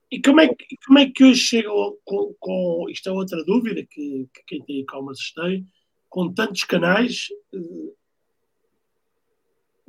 [0.10, 3.86] E como é que, como é que hoje chegam com, com isto é outra dúvida
[3.90, 5.68] que, que quem tem e-commerce tem,
[6.10, 7.94] com tantos canais, eh,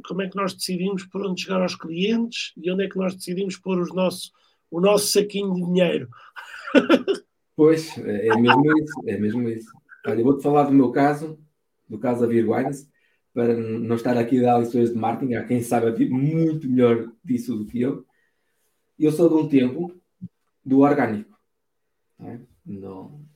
[0.04, 3.14] como é que nós decidimos por onde chegar aos clientes e onde é que nós
[3.14, 4.32] decidimos pôr os nossos,
[4.70, 6.08] o nosso saquinho de dinheiro?
[7.56, 9.72] Pois, é mesmo isso, é mesmo isso.
[10.06, 11.36] Olha, vou-te falar do meu caso,
[11.88, 12.88] do caso da Virwines
[13.38, 17.56] para não estar aqui a dar lições de marketing, há quem sabe muito melhor disso
[17.56, 18.04] do que eu.
[18.98, 19.94] Eu sou de um tempo
[20.64, 21.38] do orgânico,
[22.18, 22.40] não é?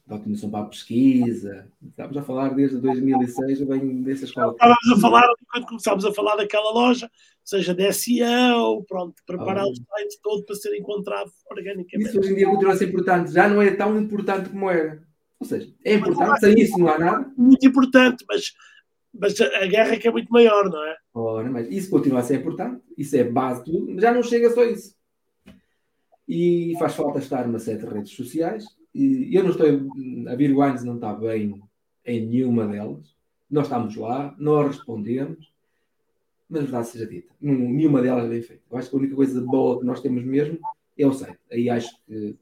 [0.06, 1.68] Da otimização para a pesquisa.
[1.82, 4.52] Estamos a falar desde 2006, eu venho dessa escola.
[4.52, 7.10] Estávamos a falar, quando começámos a falar daquela loja,
[7.44, 9.70] seja de SEO, pronto, preparar oh.
[9.70, 12.08] o site todo para ser encontrado organicamente.
[12.08, 15.02] Isso hoje em dia continua a ser importante, já não é tão importante como era.
[15.38, 17.32] Ou seja, é importante, sem isso não há nada.
[17.36, 18.52] Muito importante, mas
[19.14, 20.96] mas a guerra é que é muito maior, não é?
[21.12, 24.50] Ora, mas isso continua a ser importante, isso é base de tudo, já não chega
[24.50, 24.94] só isso.
[26.26, 28.64] E faz falta estar numa série de redes sociais.
[28.94, 29.66] E eu não estou.
[30.28, 31.62] A Virwines não está bem
[32.04, 33.14] em nenhuma delas.
[33.50, 35.52] Nós estamos lá, nós respondemos,
[36.48, 38.62] mas verdade seja dita, nenhuma delas é bem feita.
[38.70, 40.58] Eu acho que a única coisa boa que nós temos mesmo
[40.98, 41.38] é o site.
[41.50, 42.36] Aí acho que,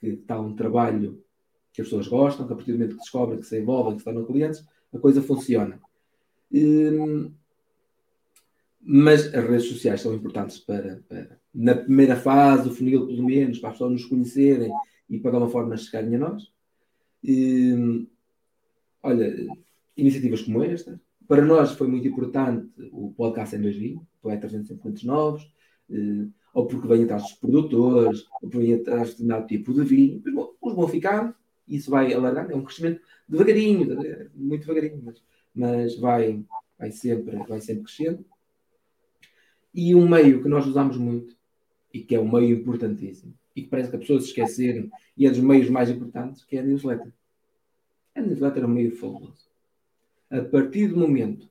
[0.00, 1.22] que está um trabalho
[1.72, 3.98] que as pessoas gostam, que a partir do momento que descobrem, que se envolvem, que
[3.98, 5.78] estão no clientes, a coisa funciona.
[6.52, 7.30] Hum,
[8.80, 13.58] mas as redes sociais são importantes para, para, na primeira fase, o funil, pelo menos,
[13.58, 14.72] para as pessoas nos conhecerem
[15.08, 16.52] e para de alguma forma chegarem a nós.
[17.24, 18.06] Hum,
[19.02, 19.34] olha,
[19.96, 25.06] iniciativas como esta, para nós foi muito importante o podcast em 2020, o é 350
[25.06, 25.50] novos,
[25.90, 29.84] hum, ou porque vem atrás dos produtores, ou porque vem atrás de determinado tipo de
[29.84, 31.34] vinho, mas bom, vão ficando,
[31.68, 33.86] isso vai alargando, é um crescimento devagarinho,
[34.34, 35.20] muito devagarinho, mas
[35.56, 36.44] mas vai,
[36.78, 38.24] vai, sempre, vai sempre crescendo.
[39.74, 41.34] E um meio que nós usamos muito,
[41.92, 45.30] e que é um meio importantíssimo, e que parece que as pessoas se e é
[45.30, 47.10] dos meios mais importantes, que é a newsletter.
[48.14, 49.46] A newsletter é um meio fabuloso.
[50.30, 51.48] A partir do momento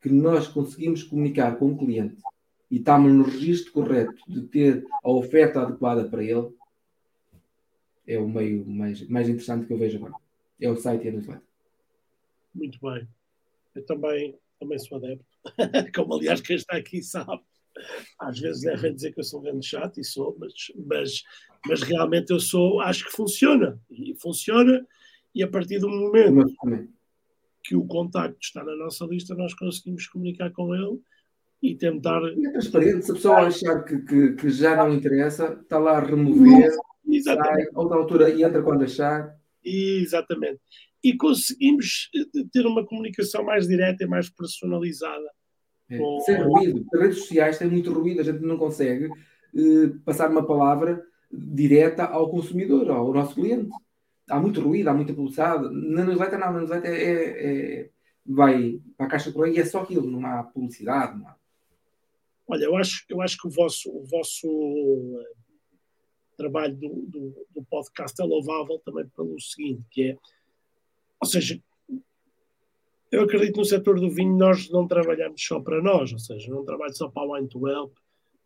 [0.00, 2.22] que nós conseguimos comunicar com o cliente
[2.70, 6.54] e estamos no registro correto de ter a oferta adequada para ele,
[8.06, 10.14] é o meio mais, mais interessante que eu vejo agora.
[10.60, 11.42] É o site e a newsletter.
[12.54, 13.08] Muito bem.
[13.74, 15.24] Eu também, também sou adepto,
[15.94, 17.42] como aliás quem está aqui sabe.
[18.18, 20.52] Às vezes devem dizer que eu sou um grande chato e sou, mas,
[20.86, 21.22] mas,
[21.66, 23.80] mas realmente eu sou, acho que funciona.
[23.90, 24.86] E funciona,
[25.34, 26.46] e a partir do momento
[27.62, 31.00] que o contacto está na nossa lista, nós conseguimos comunicar com ele
[31.62, 32.22] e tentar.
[32.36, 35.98] E é transparente, se a pessoa achar que, que, que já não interessa, está lá
[35.98, 36.70] a remover,
[37.06, 37.64] Exatamente.
[37.64, 39.36] sai, outra altura e entra quando achar.
[39.64, 40.60] Exatamente
[41.02, 45.30] e conseguimos eh, ter uma comunicação mais direta e mais personalizada.
[45.90, 46.20] É.
[46.20, 46.86] Sem ruído.
[46.92, 52.04] As redes sociais têm muito ruído, a gente não consegue uh, passar uma palavra direta
[52.04, 53.70] ao consumidor, ao nosso cliente.
[54.28, 55.68] Há muito ruído, há muita publicidade.
[55.72, 57.90] Na newsletter, não, na newsletter é, é, é
[58.26, 61.18] vai para a caixa de correio e é só aquilo, não há publicidade.
[61.18, 61.36] Não há...
[62.46, 64.46] Olha, eu acho, eu acho que o vosso, o vosso
[65.20, 65.32] eh,
[66.36, 70.16] trabalho do, do, do podcast é louvável também pelo seguinte, que é
[71.20, 71.60] ou seja,
[73.10, 76.64] eu acredito no setor do vinho, nós não trabalhamos só para nós, ou seja, não
[76.64, 77.92] trabalho só para a Wine to Help,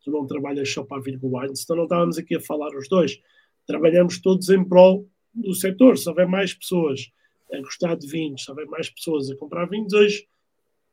[0.02, 2.88] tu não trabalhas só para a Virgo Wine, senão não estávamos aqui a falar os
[2.88, 3.20] dois.
[3.66, 5.96] Trabalhamos todos em prol do setor.
[5.96, 7.10] Se houver mais pessoas
[7.52, 10.26] a gostar de vinhos, se houver mais pessoas a comprar vinhos, hoje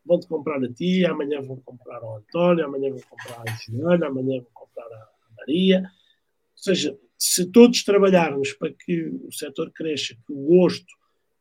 [0.05, 4.41] vão-te comprar a ti, amanhã vão comprar ao António, amanhã vão comprar a Joana, amanhã
[4.41, 5.81] vão comprar a Maria.
[5.81, 10.98] Ou seja, se todos trabalharmos para que o setor cresça, que o gosto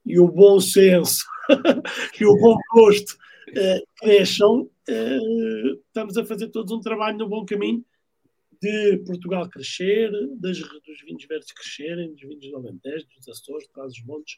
[0.08, 1.24] e o bom senso
[2.18, 3.12] e o bom gosto
[3.50, 7.84] uh, cresçam, uh, estamos a fazer todos um trabalho no bom caminho
[8.60, 13.80] de Portugal crescer, das, dos vinhos verdes crescerem, dos vinhos do Alentejo, dos Açores, de
[13.80, 14.36] os montes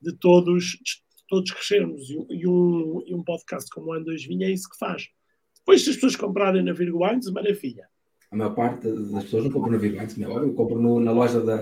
[0.00, 2.08] de todos, de todos crescermos.
[2.08, 5.08] E, e, um, e um podcast como o Ano 2 Vinha é isso que faz.
[5.58, 7.88] Depois, se as pessoas comprarem na Virgo Wines, maravilha.
[8.30, 11.12] A maior parte das pessoas não compram na Virgo Wines, é óbvio, compram no, na
[11.12, 11.58] loja da,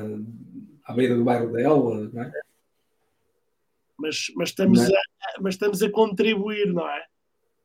[0.84, 2.32] à beira do bairro dela, não é?
[3.99, 4.94] Mas, mas, estamos, é?
[4.94, 7.05] a, mas estamos a contribuir, não é?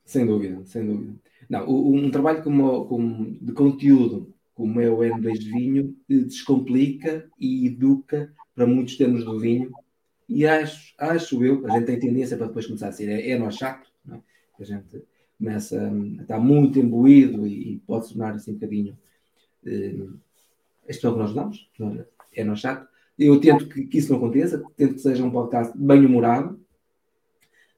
[0.06, 1.16] Sem dúvida, sem dúvida.
[1.50, 7.66] Não, um, trabalho como, como, de conteúdo como é o N2 de vinho, descomplica e
[7.66, 9.72] educa para muitos termos do vinho.
[10.30, 13.40] E acho, acho eu, a gente tem tendência para depois começar a ser é, é
[13.40, 14.20] nós chato, é?
[14.60, 15.04] a gente
[15.38, 18.98] começa a estar muito imbuído e, pode se tornar assim um bocadinho.
[19.66, 20.20] Uh,
[20.88, 21.70] este é o que nós damos,
[22.36, 22.88] é nós chato.
[23.18, 26.60] Eu tento que, que, isso não aconteça, tento que seja um podcast bem humorado,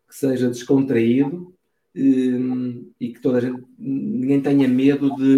[0.08, 1.54] que seja descontraído
[1.96, 5.38] um, e que toda a gente, ninguém tenha medo de,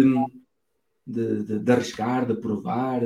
[1.06, 3.02] de, de, de arriscar, de provar.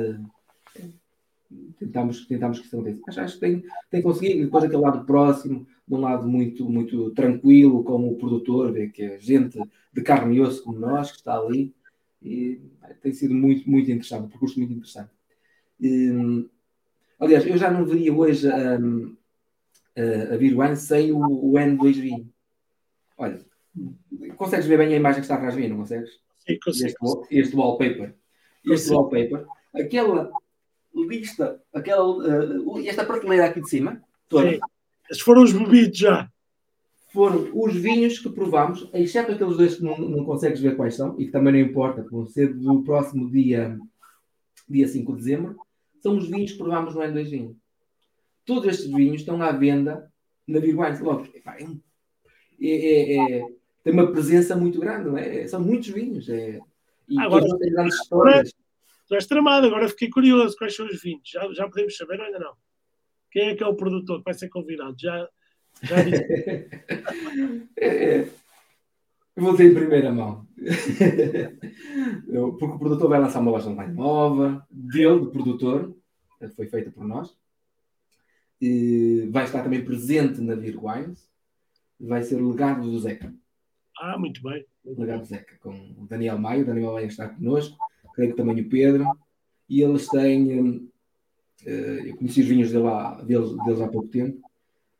[1.77, 3.01] Tentamos, tentamos que isso aconteça.
[3.05, 4.45] Mas acho que tem, tem conseguido.
[4.45, 9.03] Depois aquele lado próximo, de um lado muito, muito tranquilo, como o produtor, vê que
[9.03, 9.59] é gente
[9.91, 11.73] de carne e osso como nós, que está ali.
[12.21, 12.61] E
[13.01, 15.09] tem sido muito, muito interessante, um percurso muito interessante.
[15.81, 16.47] Um,
[17.21, 19.15] Aliás, eu já não veria hoje um,
[19.95, 22.27] a, a sem o, o N2 vinho.
[23.15, 23.39] Olha,
[24.35, 26.09] consegues ver bem a imagem que está atrás de mim, não consegues?
[26.39, 26.87] Sim, consigo.
[26.89, 28.15] Este, este wallpaper.
[28.65, 28.95] Este consigo.
[28.95, 29.45] wallpaper.
[29.71, 30.31] Aquela
[30.95, 34.49] lista, aquela, uh, esta prateleira aqui de cima, toda.
[34.49, 34.59] Sim.
[35.07, 36.27] Estes foram os bebidos já.
[37.13, 41.19] Foram os vinhos que provámos, exceto aqueles dois que não, não consegues ver quais são,
[41.19, 43.77] e que também não importa, vão ser do próximo dia,
[44.67, 45.55] dia 5 de dezembro
[46.01, 47.57] são os vinhos que provámos no N2 Vinho.
[48.45, 50.11] Todos estes vinhos estão à venda
[50.47, 50.99] na Big Wines.
[50.99, 51.63] Logo, é,
[52.59, 53.45] é, é,
[53.83, 55.47] tem uma presença muito grande, não é?
[55.47, 56.27] São muitos vinhos.
[56.29, 56.59] É,
[57.07, 58.53] e agora, têm grandes histórias.
[59.07, 61.27] Tu és tramado, agora fiquei curioso quais são os vinhos.
[61.29, 62.53] Já, já podemos saber ou ainda não?
[63.29, 64.95] Quem é que é o produtor que vai ser convidado?
[64.99, 65.27] Já,
[65.83, 65.95] já
[67.77, 68.29] é, é.
[69.35, 70.45] Vou dizer em primeira mão.
[72.59, 75.95] Porque o produtor vai lançar uma loja online nova, dele, do produtor,
[76.55, 77.35] foi feita por nós.
[78.59, 81.29] E vai estar também presente na Beer Wines.
[81.99, 83.33] Vai ser o legado do Zeca.
[83.99, 84.65] Ah, muito bem.
[84.83, 86.63] O legado do Zeca, com o Daniel Maio.
[86.63, 87.77] O Daniel Maio está connosco,
[88.13, 89.05] creio que também o Pedro.
[89.67, 90.91] E eles têm.
[91.65, 94.50] Eh, eu conheci os vinhos deles, deles há pouco tempo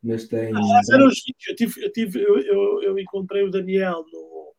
[0.02, 0.52] mas tem.
[0.54, 1.48] Ah, eram os vinhos.
[1.48, 4.54] Eu, tive, eu, tive, eu, eu, eu, encontrei o Daniel no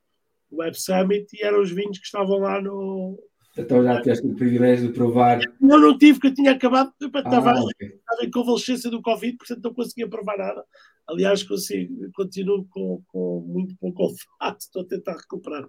[0.51, 3.19] Web Summit e eram os vinhos que estavam lá no.
[3.57, 5.39] Então já tiveste o privilégio de provar.
[5.61, 7.89] Não, não tive, porque eu tinha acabado, estava, ah, okay.
[7.89, 10.63] estava em convalescência do Covid, portanto não conseguia provar nada.
[11.07, 15.67] Aliás, consigo, continuo com, com muito pouco olfato, estou a tentar recuperar.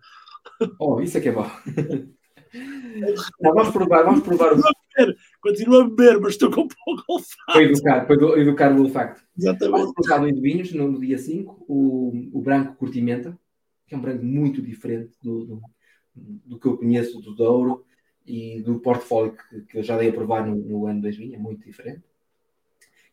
[0.79, 1.47] Oh, isso é que é bom.
[3.41, 4.53] Não, vamos provar, vamos provar.
[4.53, 4.57] A
[4.97, 7.53] beber, continuo a beber mas estou com pouco olfato.
[7.53, 9.23] Para educar, para educar o olfato.
[9.37, 9.93] Exatamente.
[9.95, 13.39] Provar dois vinhos no, no dia 5, o, o branco curtimenta,
[13.87, 15.63] que é um branco muito diferente do, do,
[16.15, 17.85] do, que eu conheço do Douro
[18.27, 21.39] e do portfólio que, que eu já dei a provar no, no ano 2000, é
[21.39, 22.03] muito diferente.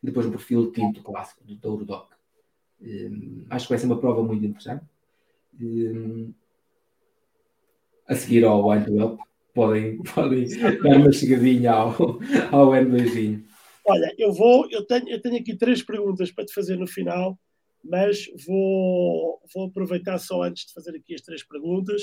[0.02, 2.12] E depois um perfil tinto clássico do Douro Doc.
[2.80, 4.84] Um, acho que vai ser uma prova muito interessante.
[5.60, 6.32] Um,
[8.06, 9.20] a seguir ao Wine to Help,
[9.54, 10.46] podem, podem
[10.82, 11.90] dar uma chegadinha ao,
[12.50, 13.42] ao N2.
[13.84, 17.38] Olha, eu vou, eu tenho, eu tenho aqui três perguntas para te fazer no final,
[17.84, 22.02] mas vou, vou aproveitar só antes de fazer aqui as três perguntas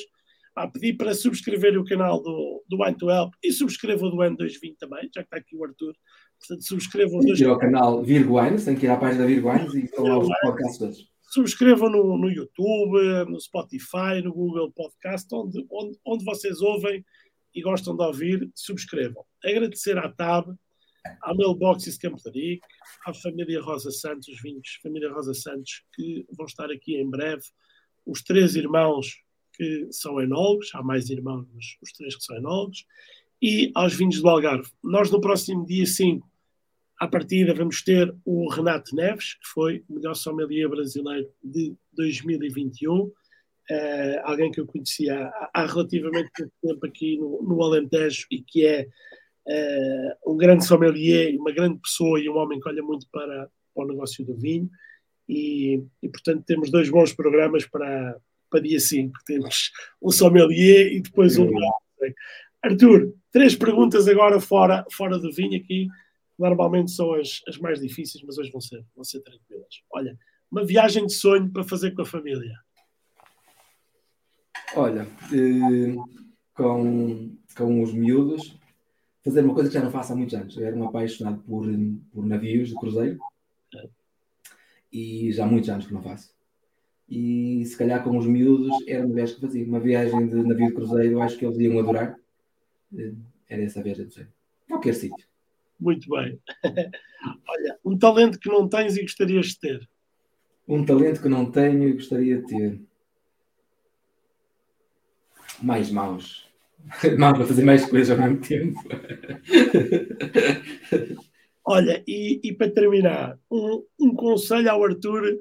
[0.56, 4.18] a pedir para subscrever o canal do, do Wine to Help e subscrevam o do
[4.18, 5.94] N220 também, já que está aqui o Arthur.
[6.38, 7.40] Portanto, subscrevam os dois.
[7.40, 11.10] Ir ao canal Virguines, tem que ir à página da Virguines e falar os podcasts
[11.30, 17.06] subscrevam no, no YouTube, no Spotify, no Google Podcast, onde, onde, onde vocês ouvem
[17.54, 19.26] e gostam de ouvir, subscrevam.
[19.44, 20.56] Agradecer à TAB,
[21.22, 22.60] à Mailboxes Campo de
[23.06, 27.44] à família Rosa Santos, vinhos, família Rosa Santos, que vão estar aqui em breve,
[28.06, 29.22] os três irmãos
[29.54, 32.86] que são enólogos, há mais irmãos, mas os três que são enólogos,
[33.42, 34.70] e aos vinhos do Algarve.
[34.84, 36.28] Nós, no próximo dia 5,
[37.00, 43.12] à partida, vamos ter o Renato Neves, que foi o melhor sommelier brasileiro de 2021.
[43.72, 48.42] Uh, alguém que eu conhecia há, há relativamente pouco tempo aqui no, no Alentejo e
[48.42, 48.88] que é
[49.48, 53.84] uh, um grande sommelier, uma grande pessoa e um homem que olha muito para, para
[53.84, 54.70] o negócio do vinho.
[55.28, 59.14] E, e, portanto, temos dois bons programas para, para dia 5.
[59.26, 61.52] Temos um sommelier e depois um.
[62.62, 65.88] Arthur, três perguntas agora fora, fora do vinho aqui
[66.40, 69.82] normalmente são as, as mais difíceis, mas hoje vão ser, vão ser tranquilas.
[69.92, 70.18] Olha,
[70.50, 72.56] uma viagem de sonho para fazer com a família.
[74.76, 75.96] Olha, eh,
[76.54, 78.60] com, com os miúdos,
[79.24, 80.58] fazer uma coisa que já não faço há muitos anos.
[80.58, 81.66] Eu era um apaixonado por,
[82.12, 83.20] por navios de cruzeiro
[84.92, 86.34] e já há muitos anos que não faço.
[87.08, 89.66] E se calhar com os miúdos era uma viagem que fazia.
[89.66, 92.16] Uma viagem de navio de cruzeiro, acho que eles iam adorar.
[92.96, 93.14] Eh,
[93.50, 94.28] era essa viagem de sonho.
[94.68, 95.26] Qualquer sítio.
[95.80, 96.40] Muito bem.
[97.48, 99.90] Olha, um talento que não tens e gostarias de ter.
[100.68, 102.82] Um talento que não tenho e gostaria de ter.
[105.62, 106.50] Mais maus.
[107.18, 108.80] Não, para fazer mais coisas ao mesmo tempo.
[111.66, 115.38] Olha, e, e para terminar, um, um, conselho ao Arthur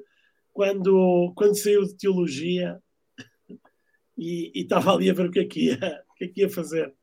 [0.53, 2.79] quando, quando saiu de teologia
[4.17, 6.41] e, e estava ali a ver o que é que ia, o que é que
[6.41, 6.93] ia fazer.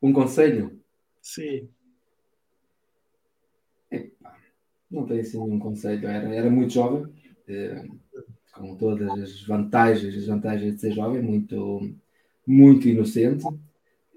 [0.00, 0.80] Um conselho?
[1.20, 1.68] Sim.
[4.92, 6.06] Não tenho assim nenhum conselho.
[6.06, 7.10] Era, era muito jovem,
[7.48, 7.86] eh,
[8.52, 11.90] com todas as vantagens, as vantagens de ser jovem, muito,
[12.52, 13.44] muito inocente,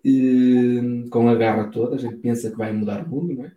[0.03, 1.95] e, com a garra toda.
[1.95, 3.51] A gente pensa que vai mudar o mundo, não é?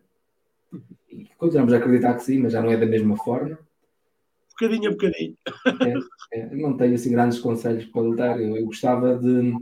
[1.10, 3.58] E continuamos a acreditar que sim, mas já não é da mesma forma.
[4.50, 5.36] Bocadinho a bocadinho.
[6.32, 8.40] É, é, não tenho assim grandes conselhos para lhe dar.
[8.40, 9.52] Eu, eu gostava de,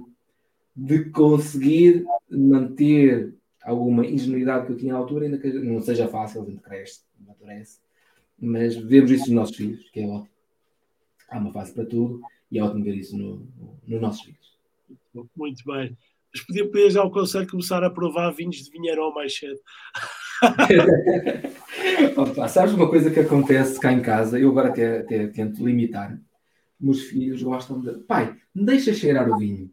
[0.75, 6.43] de conseguir manter alguma ingenuidade que eu tinha à altura, ainda que não seja fácil,
[6.43, 7.81] a gente cresce, amadurece,
[8.39, 10.31] mas vemos isso nos nossos filhos, que é ótimo.
[11.29, 13.41] Há uma fase para tudo e é ótimo ver isso nos
[13.87, 14.56] no nossos filhos.
[15.37, 15.97] Muito bem.
[16.33, 19.59] Mas podia, podia já o conselho começar a provar vinhos de vinheirão mais cedo.
[22.17, 24.39] Opa, sabes uma coisa que acontece cá em casa?
[24.39, 26.21] Eu agora até, até tento limitar.
[26.79, 28.01] Meus filhos gostam de.
[28.05, 29.71] Pai, me deixa cheirar o vinho.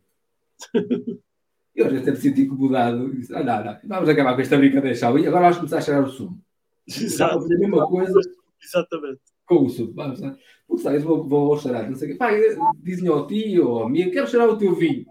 [1.76, 3.14] Eu já até me senti incomodado.
[3.14, 6.04] Disse, ah, não, não, vamos acabar com esta brincadeira, e agora vamos começar a cheirar
[6.04, 6.40] o sumo.
[6.88, 7.44] Exato.
[7.44, 8.20] A mesma coisa.
[8.64, 9.22] Exatamente.
[9.46, 9.94] Com o sumo.
[9.94, 10.38] Vamos lá.
[10.68, 12.18] Porque sabes, vou, vou cheirar, não sei o quê.
[12.18, 12.40] Pai,
[12.82, 15.06] dizem ao tio ou a mim, quero cheirar o teu vinho.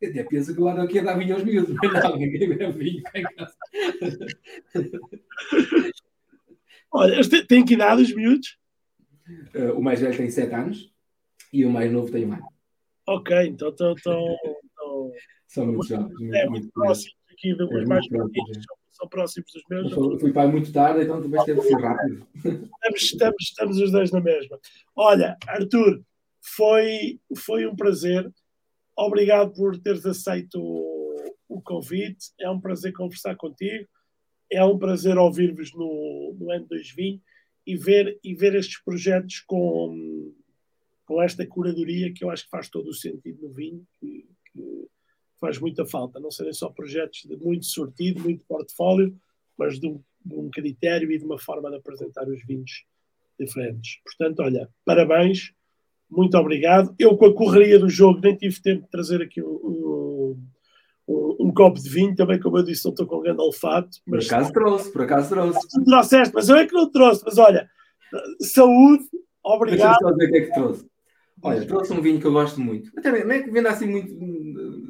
[0.00, 2.72] Eu até penso que lá daqui a dar vinho aos miúdos, mas não, ninguém bebe
[2.72, 3.56] vinho cá em casa.
[6.90, 8.58] Olha, tem que idade os miúdos?
[9.54, 10.92] Uh, o mais velho tem 7 anos
[11.52, 12.46] e o mais novo tem um ano.
[13.06, 13.94] Ok, então estão.
[15.46, 16.34] São muito jovens.
[16.34, 19.92] É muito, próximos aqui, é mais pequenos, são próximos dos meus.
[19.92, 22.26] Eu fui pai muito tarde, então também teve que ser rápido.
[22.36, 24.58] Estamos, estamos, estamos os dois na mesma.
[24.94, 26.02] Olha, Arthur,
[26.40, 28.30] foi, foi um prazer.
[29.00, 32.32] Obrigado por teres aceito o, o convite.
[32.40, 33.88] É um prazer conversar contigo.
[34.50, 37.22] É um prazer ouvir-vos no, no ano 2020
[37.64, 40.34] e ver, e ver estes projetos com,
[41.06, 44.88] com esta curadoria que eu acho que faz todo o sentido no vinho, que, que
[45.40, 46.18] faz muita falta.
[46.18, 49.16] Não serem só projetos de muito sortido, muito portfólio,
[49.56, 52.84] mas de um, de um critério e de uma forma de apresentar os vinhos
[53.38, 54.00] diferentes.
[54.02, 55.52] Portanto, olha, parabéns
[56.10, 56.94] muito obrigado.
[56.98, 60.36] Eu, com a correria do jogo, nem tive tempo de trazer aqui um,
[61.06, 62.14] um, um copo de vinho.
[62.14, 63.98] Também, como eu disse, não estou com grande olfato.
[64.06, 64.26] Mas...
[64.26, 65.68] Por acaso trouxe, por acaso trouxe.
[65.68, 67.22] Tu trouxeste, mas eu é que não trouxe.
[67.24, 67.68] Mas olha,
[68.40, 69.04] saúde,
[69.44, 69.98] obrigado.
[69.98, 70.86] Deixa-me o que é que trouxe.
[71.40, 72.90] Olha, trouxe um vinho que eu gosto muito.
[72.96, 74.12] Até não é que vendo assim muito,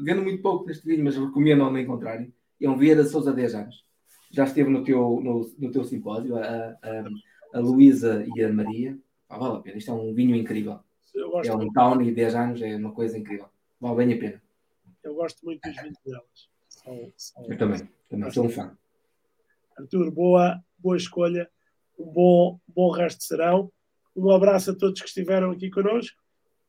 [0.02, 2.32] vendo muito pouco neste vinho, mas recomendo ao encontrarem.
[2.60, 3.84] É um Vieira Souza 10 anos.
[4.30, 7.04] Já esteve no teu, no, no teu simpósio, a, a,
[7.54, 8.98] a Luísa e a Maria.
[9.28, 10.80] Ah, vale a pena, isto é um vinho incrível
[11.44, 13.48] é um Townie 10 anos, é uma coisa incrível.
[13.80, 14.42] Vale bem a pena.
[15.02, 16.50] Eu gosto muito dos vinhos delas.
[16.68, 17.44] São, são...
[17.50, 18.76] Eu também, também sou um fã.
[19.76, 21.50] Arthur, boa, boa escolha.
[21.98, 23.72] Um bom, bom resto de serão.
[24.14, 26.16] Um abraço a todos que estiveram aqui connosco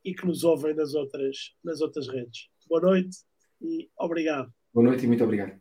[0.03, 2.49] e que nos ouvem nas outras, nas outras redes.
[2.67, 3.17] Boa noite
[3.61, 4.53] e obrigado.
[4.73, 5.59] Boa noite e muito obrigado.